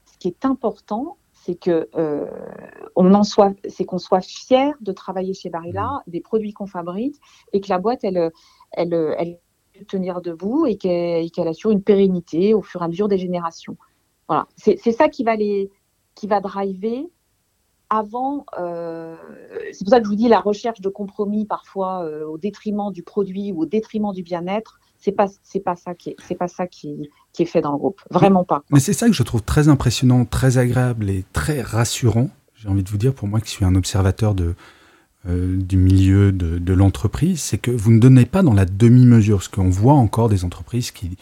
ce 0.04 0.18
qui 0.18 0.28
est 0.28 0.44
important, 0.44 1.16
c'est 1.44 1.54
que 1.54 1.88
on 2.96 3.14
en 3.14 3.24
soit, 3.24 3.54
c'est 3.68 3.84
qu'on 3.84 3.98
soit 3.98 4.20
fier 4.20 4.74
de 4.80 4.92
travailler 4.92 5.34
chez 5.34 5.50
Barilla, 5.50 6.02
mmh. 6.06 6.10
des 6.10 6.20
produits 6.20 6.52
qu'on 6.52 6.66
fabrique, 6.66 7.16
et 7.52 7.60
que 7.60 7.68
la 7.68 7.78
boîte, 7.78 8.04
elle, 8.04 8.30
elle, 8.72 8.94
elle, 9.18 9.38
tenir 9.88 10.20
debout 10.20 10.66
et 10.66 10.76
qu'elle 10.76 11.48
assure 11.48 11.70
une 11.70 11.82
pérennité 11.82 12.54
au 12.54 12.62
fur 12.62 12.82
et 12.82 12.84
à 12.84 12.88
mesure 12.88 13.08
des 13.08 13.18
générations. 13.18 13.76
Voilà, 14.28 14.46
c'est 14.56 14.92
ça 14.92 15.08
qui 15.08 15.24
va 15.24 15.36
les, 15.36 15.70
qui 16.14 16.26
va 16.26 16.40
driver 16.40 17.08
avant. 17.90 18.46
Euh, 18.58 19.16
c'est 19.72 19.84
pour 19.84 19.90
ça 19.90 19.98
que 19.98 20.04
je 20.04 20.10
vous 20.10 20.16
dis 20.16 20.28
la 20.28 20.40
recherche 20.40 20.80
de 20.80 20.88
compromis 20.88 21.44
parfois 21.44 22.04
euh, 22.04 22.26
au 22.26 22.38
détriment 22.38 22.90
du 22.90 23.02
produit 23.02 23.52
ou 23.52 23.62
au 23.62 23.66
détriment 23.66 24.12
du 24.12 24.22
bien-être. 24.22 24.80
C'est 25.04 25.12
pas 25.12 25.26
c'est 25.42 25.60
pas 25.60 25.74
ça 25.74 25.94
qui 25.94 26.10
est 26.10 26.16
c'est 26.26 26.36
pas 26.36 26.48
ça 26.48 26.66
qui, 26.66 27.10
qui, 27.32 27.42
est 27.42 27.46
fait 27.46 27.60
dans 27.60 27.72
le 27.72 27.78
groupe. 27.78 28.00
Vraiment 28.10 28.44
pas. 28.44 28.62
Mais 28.70 28.80
c'est 28.80 28.92
ça 28.92 29.06
que 29.08 29.12
je 29.12 29.22
trouve 29.24 29.42
très 29.42 29.68
impressionnant, 29.68 30.24
très 30.24 30.58
agréable 30.58 31.10
et 31.10 31.24
très 31.32 31.60
rassurant. 31.60 32.30
J'ai 32.54 32.68
envie 32.68 32.84
de 32.84 32.88
vous 32.88 32.98
dire 32.98 33.12
pour 33.12 33.26
moi 33.26 33.40
qui 33.40 33.50
suis 33.50 33.64
un 33.64 33.74
observateur 33.74 34.34
de 34.34 34.54
euh, 35.28 35.56
du 35.56 35.76
milieu 35.76 36.32
de, 36.32 36.58
de 36.58 36.72
l'entreprise, 36.72 37.40
c'est 37.40 37.58
que 37.58 37.70
vous 37.70 37.92
ne 37.92 38.00
donnez 38.00 38.26
pas 38.26 38.42
dans 38.42 38.54
la 38.54 38.64
demi-mesure, 38.64 39.42
ce 39.42 39.48
qu'on 39.48 39.70
voit 39.70 39.92
encore 39.92 40.28
des 40.28 40.44
entreprises 40.44 40.90
qui 40.90 41.16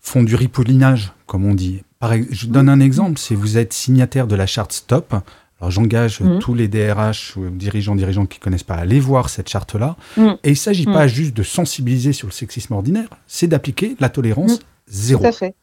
font 0.00 0.22
du 0.22 0.34
ripollinage, 0.34 1.14
comme 1.26 1.46
on 1.46 1.54
dit. 1.54 1.82
je 2.30 2.46
donne 2.46 2.68
un 2.68 2.80
exemple, 2.80 3.18
si 3.18 3.34
vous 3.34 3.56
êtes 3.56 3.72
signataire 3.72 4.26
de 4.26 4.36
la 4.36 4.46
charte 4.46 4.72
Stop, 4.72 5.14
j'engage 5.70 6.20
mhm. 6.20 6.38
tous 6.38 6.54
les 6.54 6.68
DRH 6.68 7.36
ou 7.36 7.50
dirigeants, 7.50 7.94
dirigeants 7.94 8.26
qui 8.26 8.38
connaissent 8.38 8.62
pas 8.62 8.74
à 8.74 8.80
aller 8.80 9.00
voir 9.00 9.28
cette 9.28 9.48
charte-là. 9.48 9.96
Mhm. 10.16 10.36
Et 10.44 10.50
il 10.50 10.56
s'agit 10.56 10.84
pas 10.84 11.04
mhm. 11.04 11.08
juste 11.08 11.34
de 11.34 11.42
sensibiliser 11.42 12.12
sur 12.12 12.28
le 12.28 12.32
sexisme 12.32 12.74
ordinaire, 12.74 13.08
c'est 13.26 13.46
d'appliquer 13.46 13.96
la 14.00 14.08
tolérance 14.08 14.60
zéro. 14.86 15.22
Tout 15.22 15.28
à 15.28 15.32
fait. 15.32 15.54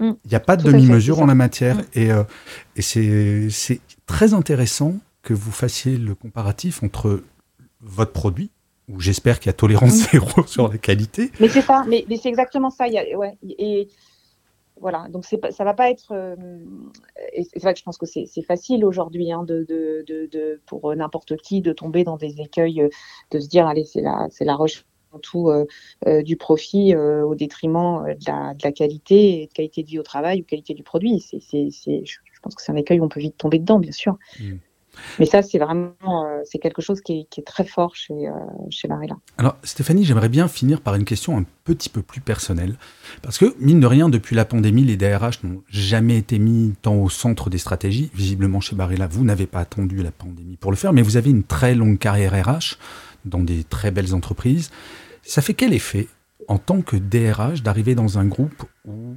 Il 0.00 0.16
n'y 0.30 0.34
a 0.34 0.40
pas 0.40 0.56
de 0.56 0.62
demi-mesure 0.62 1.20
en 1.20 1.26
la 1.26 1.34
matière. 1.34 1.76
Et, 1.92 2.10
euh, 2.10 2.24
et 2.74 2.80
c'est 2.80 3.80
très 4.06 4.32
intéressant 4.32 4.96
que 5.22 5.34
vous 5.34 5.50
fassiez 5.50 5.98
le 5.98 6.14
comparatif 6.14 6.82
entre 6.82 7.22
votre 7.82 8.12
produit, 8.12 8.50
où 8.88 9.00
j'espère 9.00 9.38
qu'il 9.38 9.48
y 9.48 9.50
a 9.50 9.54
tolérance 9.54 10.10
zéro 10.10 10.42
sur 10.46 10.68
la 10.68 10.78
qualité. 10.78 11.30
Mais 11.38 11.48
c'est 11.48 11.60
ça, 11.60 11.84
mais, 11.86 12.04
c'est 12.20 12.28
exactement 12.28 12.70
ça. 12.70 12.86
Il 12.86 12.94
y 12.94 12.98
a, 12.98 13.18
ouais, 13.18 13.36
et 13.58 13.88
voilà, 14.80 15.06
donc 15.10 15.24
ça 15.26 15.64
va 15.64 15.74
pas 15.74 15.90
être. 15.90 16.12
Euh, 16.12 16.36
et 17.32 17.44
c'est 17.44 17.60
vrai 17.60 17.74
que 17.74 17.78
je 17.78 17.84
pense 17.84 17.98
que 17.98 18.06
c'est 18.06 18.42
facile 18.42 18.84
aujourd'hui 18.84 19.30
hein, 19.30 19.44
pour 20.66 20.94
n'importe 20.96 21.36
qui 21.36 21.60
de 21.60 21.72
tomber 21.72 22.02
dans 22.02 22.16
des 22.16 22.40
écueils, 22.40 22.88
de 23.30 23.38
se 23.38 23.48
dire 23.48 23.66
allez 23.66 23.84
c'est 23.84 24.00
la 24.00 24.28
la 24.40 24.56
recherche 24.56 24.86
tout 25.22 25.48
euh, 25.48 25.66
euh, 26.06 26.22
du 26.22 26.36
profit 26.36 26.94
au 26.94 27.34
détriment 27.34 28.04
de 28.04 28.30
la, 28.30 28.54
de 28.54 28.60
la, 28.62 28.72
qualité, 28.72 29.48
de 29.48 29.52
qualité 29.52 29.82
de 29.82 29.88
vie 29.88 29.98
au 29.98 30.04
travail 30.04 30.40
ou 30.40 30.44
qualité 30.44 30.72
du 30.72 30.84
produit. 30.84 31.20
C'est, 31.20 31.40
je 31.40 32.40
pense 32.42 32.54
que 32.54 32.62
c'est 32.62 32.72
un 32.72 32.76
écueil 32.76 33.00
où 33.00 33.04
on 33.04 33.08
peut 33.08 33.20
vite 33.20 33.36
tomber 33.36 33.58
dedans, 33.58 33.80
bien 33.80 33.92
sûr. 33.92 34.16
Mmh. 34.38 34.54
Mais 35.18 35.26
ça, 35.26 35.42
c'est 35.42 35.58
vraiment 35.58 35.94
euh, 36.02 36.42
quelque 36.60 36.82
chose 36.82 37.00
qui 37.00 37.26
est, 37.36 37.46
très 37.46 37.64
fort 37.64 37.94
chez, 37.94 38.28
euh, 38.28 38.32
chez. 38.70 38.88
Alors, 39.38 39.56
Stéphanie, 39.62 40.04
j'aimerais 40.04 40.28
bien 40.28 40.48
finir 40.48 40.80
par 40.80 40.94
une 40.94 41.04
question 41.04 41.38
un 41.38 41.44
petit 41.64 41.88
peu 41.88 42.02
plus 42.02 42.20
personnelle. 42.20 42.76
Parce 43.22 43.38
que, 43.38 43.54
mine 43.60 43.80
de 43.80 43.86
rien, 43.86 44.08
depuis 44.08 44.36
la 44.36 44.44
pandémie, 44.44 44.84
les 44.84 44.96
DRH 44.96 45.42
n'ont 45.44 45.62
jamais 45.68 46.16
été 46.16 46.38
mis 46.38 46.74
tant 46.82 46.96
au 46.96 47.08
centre 47.08 47.50
des 47.50 47.58
stratégies. 47.58 48.10
Visiblement, 48.14 48.60
chez 48.60 48.76
Barilla, 48.76 49.06
vous 49.06 49.24
n'avez 49.24 49.46
pas 49.46 49.60
attendu 49.60 50.02
la 50.02 50.10
pandémie 50.10 50.56
pour 50.56 50.70
le 50.70 50.76
faire, 50.76 50.92
mais 50.92 51.02
vous 51.02 51.16
avez 51.16 51.30
une 51.30 51.44
très 51.44 51.74
longue 51.74 51.98
carrière 51.98 52.32
RH 52.32 52.78
dans 53.24 53.40
des 53.40 53.64
très 53.64 53.90
belles 53.90 54.14
entreprises. 54.14 54.70
Ça 55.22 55.42
fait 55.42 55.54
quel 55.54 55.72
effet, 55.72 56.08
en 56.48 56.58
tant 56.58 56.80
que 56.80 56.96
DRH, 56.96 57.62
d'arriver 57.62 57.94
dans 57.94 58.18
un 58.18 58.24
groupe 58.24 58.64
où 58.86 59.14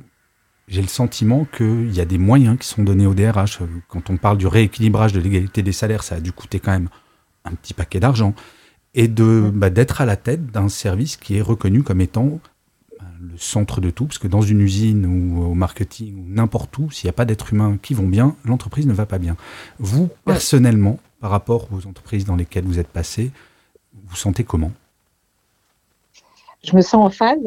j'ai 0.68 0.82
le 0.82 0.88
sentiment 0.88 1.46
qu'il 1.46 1.94
y 1.94 2.00
a 2.00 2.06
des 2.06 2.18
moyens 2.18 2.58
qui 2.58 2.68
sont 2.68 2.84
donnés 2.84 3.06
au 3.06 3.14
DRH. 3.14 3.60
Quand 3.90 4.10
on 4.10 4.18
parle 4.18 4.38
du 4.38 4.48
rééquilibrage 4.48 5.14
de 5.14 5.20
l'égalité 5.20 5.62
des 5.62 5.72
salaires, 5.72 6.04
ça 6.04 6.16
a 6.16 6.20
dû 6.20 6.32
coûter 6.32 6.60
quand 6.60 6.72
même 6.72 6.90
un 7.46 7.52
petit 7.52 7.74
paquet 7.74 8.00
d'argent. 8.00 8.34
Et 8.96 9.08
de 9.08 9.52
bah, 9.54 9.70
d'être 9.70 10.02
à 10.02 10.06
la 10.06 10.16
tête 10.16 10.52
d'un 10.52 10.70
service 10.70 11.18
qui 11.18 11.38
est 11.38 11.42
reconnu 11.42 11.84
comme 11.84 12.00
étant 12.00 12.40
bah, 13.00 13.06
le 13.20 13.38
centre 13.38 13.82
de 13.82 13.90
tout, 13.90 14.06
parce 14.06 14.20
que 14.20 14.28
dans 14.28 14.42
une 14.42 14.62
usine 14.62 15.06
ou 15.06 15.44
au 15.44 15.54
marketing 15.54 16.16
ou 16.16 16.26
n'importe 16.30 16.78
où, 16.78 16.92
s'il 16.92 17.08
n'y 17.08 17.10
a 17.10 17.14
pas 17.14 17.26
d'êtres 17.26 17.54
humains 17.54 17.78
qui 17.82 17.94
vont 17.94 18.08
bien, 18.08 18.36
l'entreprise 18.46 18.86
ne 18.86 18.94
va 18.94 19.06
pas 19.06 19.18
bien. 19.18 19.36
Vous, 19.80 20.10
personnellement, 20.26 21.00
par 21.20 21.32
rapport 21.32 21.68
aux 21.74 21.88
entreprises 21.88 22.26
dans 22.26 22.36
lesquelles 22.36 22.66
vous 22.66 22.80
êtes 22.80 22.88
passé, 22.88 23.32
vous 24.08 24.16
sentez 24.16 24.44
comment? 24.44 24.72
Je 26.64 26.76
me 26.76 26.82
sens 26.82 27.06
en 27.06 27.10
phase 27.10 27.46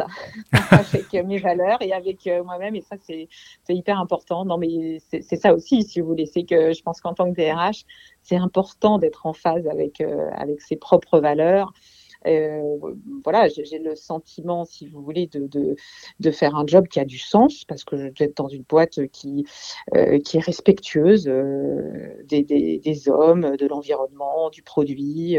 avec 0.70 1.12
mes 1.12 1.38
valeurs 1.38 1.80
et 1.80 1.92
avec 1.92 2.26
euh, 2.26 2.44
moi-même. 2.44 2.74
Et 2.76 2.82
ça 2.82 2.96
c'est 3.00 3.28
hyper 3.68 3.98
important. 3.98 4.44
Non 4.44 4.58
mais 4.58 4.98
c'est 5.08 5.36
ça 5.36 5.54
aussi 5.54 5.82
si 5.82 6.00
vous 6.00 6.08
voulez, 6.08 6.26
c'est 6.26 6.44
que 6.44 6.72
je 6.72 6.82
pense 6.82 7.00
qu'en 7.00 7.14
tant 7.14 7.32
que 7.32 7.36
DRH 7.36 7.84
c'est 8.22 8.36
important 8.36 8.98
d'être 8.98 9.26
en 9.26 9.32
phase 9.32 9.66
avec 9.68 10.00
euh, 10.00 10.30
avec 10.36 10.60
ses 10.60 10.76
propres 10.76 11.20
valeurs 11.20 11.72
euh, 12.26 12.78
voilà, 13.24 13.48
j'ai 13.48 13.78
le 13.78 13.94
sentiment, 13.94 14.64
si 14.64 14.86
vous 14.86 15.02
voulez, 15.02 15.26
de, 15.26 15.46
de, 15.46 15.76
de, 16.20 16.30
faire 16.30 16.56
un 16.56 16.66
job 16.66 16.88
qui 16.88 17.00
a 17.00 17.04
du 17.04 17.18
sens, 17.18 17.64
parce 17.64 17.84
que 17.84 17.96
je 17.96 18.08
dois 18.08 18.26
être 18.26 18.36
dans 18.36 18.48
une 18.48 18.62
boîte 18.62 19.06
qui, 19.08 19.46
euh, 19.94 20.18
qui 20.18 20.36
est 20.38 20.40
respectueuse 20.40 21.28
euh, 21.28 22.14
des, 22.24 22.42
des, 22.42 22.78
des, 22.78 23.08
hommes, 23.08 23.56
de 23.56 23.66
l'environnement, 23.66 24.50
du 24.50 24.62
produit, 24.62 25.38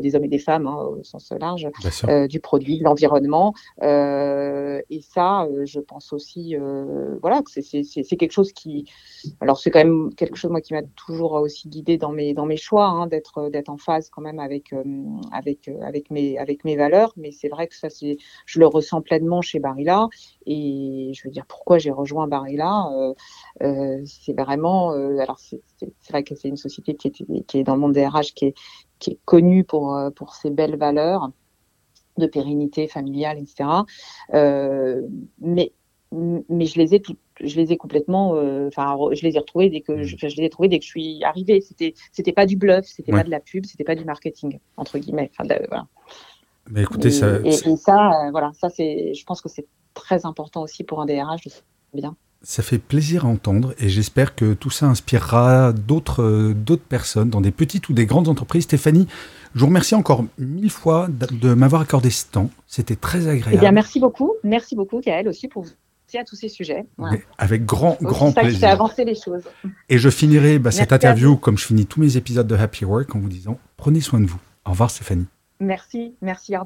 des 0.00 0.14
hommes 0.14 0.24
et 0.24 0.28
des 0.28 0.38
femmes 0.38 0.66
hein, 0.66 0.76
au 0.76 1.02
sens 1.02 1.32
large, 1.38 1.68
du 2.28 2.40
produit, 2.40 2.78
de 2.78 2.84
l'environnement. 2.84 3.54
et 3.80 5.00
ça, 5.00 5.48
je 5.64 5.80
pense 5.80 6.12
aussi, 6.12 6.56
voilà, 7.20 7.42
que 7.42 7.50
c'est 7.50 8.16
quelque 8.16 8.32
chose 8.32 8.52
qui, 8.52 8.84
alors 9.40 9.58
c'est 9.58 9.70
quand 9.70 9.80
même 9.80 10.14
quelque 10.14 10.36
chose 10.36 10.50
moi 10.50 10.60
qui 10.60 10.74
m'a 10.74 10.82
toujours 10.96 11.32
aussi 11.32 11.68
guidé 11.68 11.96
dans 11.98 12.12
mes 12.12 12.34
dans 12.34 12.46
mes 12.46 12.56
choix, 12.56 12.86
hein, 12.86 13.06
d'être 13.06 13.48
d'être 13.50 13.68
en 13.68 13.76
phase 13.76 14.08
quand 14.10 14.22
même 14.22 14.38
avec 14.38 14.74
avec 15.32 15.68
avec 15.82 16.10
avec 16.38 16.64
mes 16.64 16.76
valeurs, 16.76 17.12
mais 17.16 17.32
c'est 17.32 17.48
vrai 17.48 17.66
que 17.66 17.74
ça, 17.74 17.90
c'est, 17.90 18.16
je 18.46 18.58
le 18.58 18.66
ressens 18.66 19.02
pleinement 19.02 19.42
chez 19.42 19.58
Barilla. 19.58 20.08
Et 20.46 21.12
je 21.14 21.22
veux 21.24 21.30
dire, 21.30 21.46
pourquoi 21.46 21.78
j'ai 21.78 21.90
rejoint 21.90 22.26
Barilla 22.26 22.88
euh, 22.92 23.14
euh, 23.62 24.02
C'est 24.04 24.38
vraiment, 24.38 24.92
euh, 24.92 25.18
alors 25.18 25.38
c'est, 25.38 25.60
vrai 26.10 26.24
que 26.24 26.34
c'est 26.34 26.48
une 26.48 26.56
société 26.56 26.94
qui 26.94 27.08
est, 27.08 27.46
qui 27.46 27.58
est 27.58 27.64
dans 27.64 27.74
le 27.74 27.80
monde 27.80 27.92
des 27.92 28.06
RH, 28.06 28.34
qui 28.34 28.46
est, 28.46 28.54
qui 28.98 29.12
est 29.12 29.18
connue 29.24 29.64
pour, 29.64 29.98
pour 30.16 30.34
ses 30.34 30.50
belles 30.50 30.76
valeurs 30.76 31.30
de 32.18 32.26
pérennité 32.26 32.88
familiale, 32.88 33.38
etc. 33.38 33.68
mais 35.40 35.72
mais 36.12 36.66
je 36.66 36.78
les 36.78 36.94
ai 36.94 37.02
je 37.40 37.56
les 37.56 37.72
ai 37.72 37.76
complètement, 37.78 38.32
enfin, 38.66 38.96
je 39.12 39.22
les 39.22 39.36
ai 39.36 39.38
retrouvés 39.38 39.70
dès 39.70 39.80
que 39.80 40.02
je, 40.02 40.16
je, 40.16 40.36
les 40.36 40.44
ai 40.44 40.50
trouvés 40.50 40.68
dès 40.68 40.78
que 40.78 40.84
je 40.84 40.90
suis 40.90 41.24
arrivée. 41.24 41.62
C'était, 41.62 41.94
c'était 42.12 42.32
pas 42.32 42.44
du 42.44 42.56
bluff, 42.56 42.84
c'était 42.84 43.12
pas 43.12 43.24
de 43.24 43.30
la 43.30 43.40
pub, 43.40 43.64
c'était 43.64 43.82
pas 43.82 43.94
du 43.94 44.04
marketing 44.04 44.58
entre 44.76 44.98
guillemets. 44.98 45.30
Enfin, 45.32 45.48
voilà. 45.68 45.86
Mais 46.70 46.82
écoutez, 46.82 47.10
ça, 47.10 47.38
et, 47.44 47.52
ça, 47.52 48.26
euh, 48.26 48.30
voilà, 48.30 48.52
ça 48.58 48.68
c'est, 48.70 49.14
je 49.14 49.24
pense 49.24 49.40
que 49.40 49.48
c'est 49.48 49.66
très 49.94 50.24
important 50.24 50.62
aussi 50.62 50.84
pour 50.84 51.00
un 51.00 51.06
DRH 51.06 51.44
de 51.44 51.50
bien. 51.94 52.16
Ça 52.44 52.62
fait 52.62 52.78
plaisir 52.78 53.24
à 53.24 53.28
entendre 53.28 53.72
et 53.78 53.88
j'espère 53.88 54.34
que 54.34 54.54
tout 54.54 54.70
ça 54.70 54.86
inspirera 54.86 55.72
d'autres 55.72 56.22
euh, 56.22 56.54
d'autres 56.54 56.82
personnes 56.82 57.30
dans 57.30 57.40
des 57.40 57.52
petites 57.52 57.88
ou 57.88 57.92
des 57.92 58.04
grandes 58.04 58.26
entreprises. 58.26 58.64
Stéphanie, 58.64 59.06
je 59.54 59.60
vous 59.60 59.66
remercie 59.66 59.94
encore 59.94 60.24
mille 60.38 60.70
fois 60.70 61.08
de, 61.08 61.54
m'avoir 61.54 61.82
accordé 61.82 62.10
ce 62.10 62.26
temps. 62.26 62.50
C'était 62.66 62.96
très 62.96 63.28
agréable. 63.28 63.54
Eh 63.54 63.58
bien, 63.58 63.70
merci 63.70 64.00
beaucoup. 64.00 64.32
Merci 64.42 64.74
beaucoup, 64.74 65.00
Kael, 65.00 65.28
aussi 65.28 65.46
pour 65.46 65.66
à 66.18 66.24
tous 66.24 66.36
ces 66.36 66.48
sujets. 66.48 66.86
Avec 67.38 67.64
grand, 67.64 67.96
grand 68.00 68.32
ça 68.32 68.42
plaisir. 68.42 68.60
Fait 68.60 68.66
avancer 68.66 69.04
les 69.04 69.14
choses. 69.14 69.44
Et 69.88 69.98
je 69.98 70.10
finirai 70.10 70.58
bah, 70.58 70.70
cette 70.70 70.92
interview 70.92 71.36
comme 71.36 71.58
je 71.58 71.66
finis 71.66 71.86
tous 71.86 72.00
mes 72.00 72.16
épisodes 72.16 72.46
de 72.46 72.54
Happy 72.54 72.84
Work 72.84 73.14
en 73.14 73.18
vous 73.18 73.28
disant 73.28 73.58
prenez 73.76 74.00
soin 74.00 74.20
de 74.20 74.26
vous. 74.26 74.40
Au 74.66 74.70
revoir 74.70 74.90
Stéphanie. 74.90 75.26
Merci, 75.62 76.16
merci. 76.20 76.56
Au. 76.56 76.64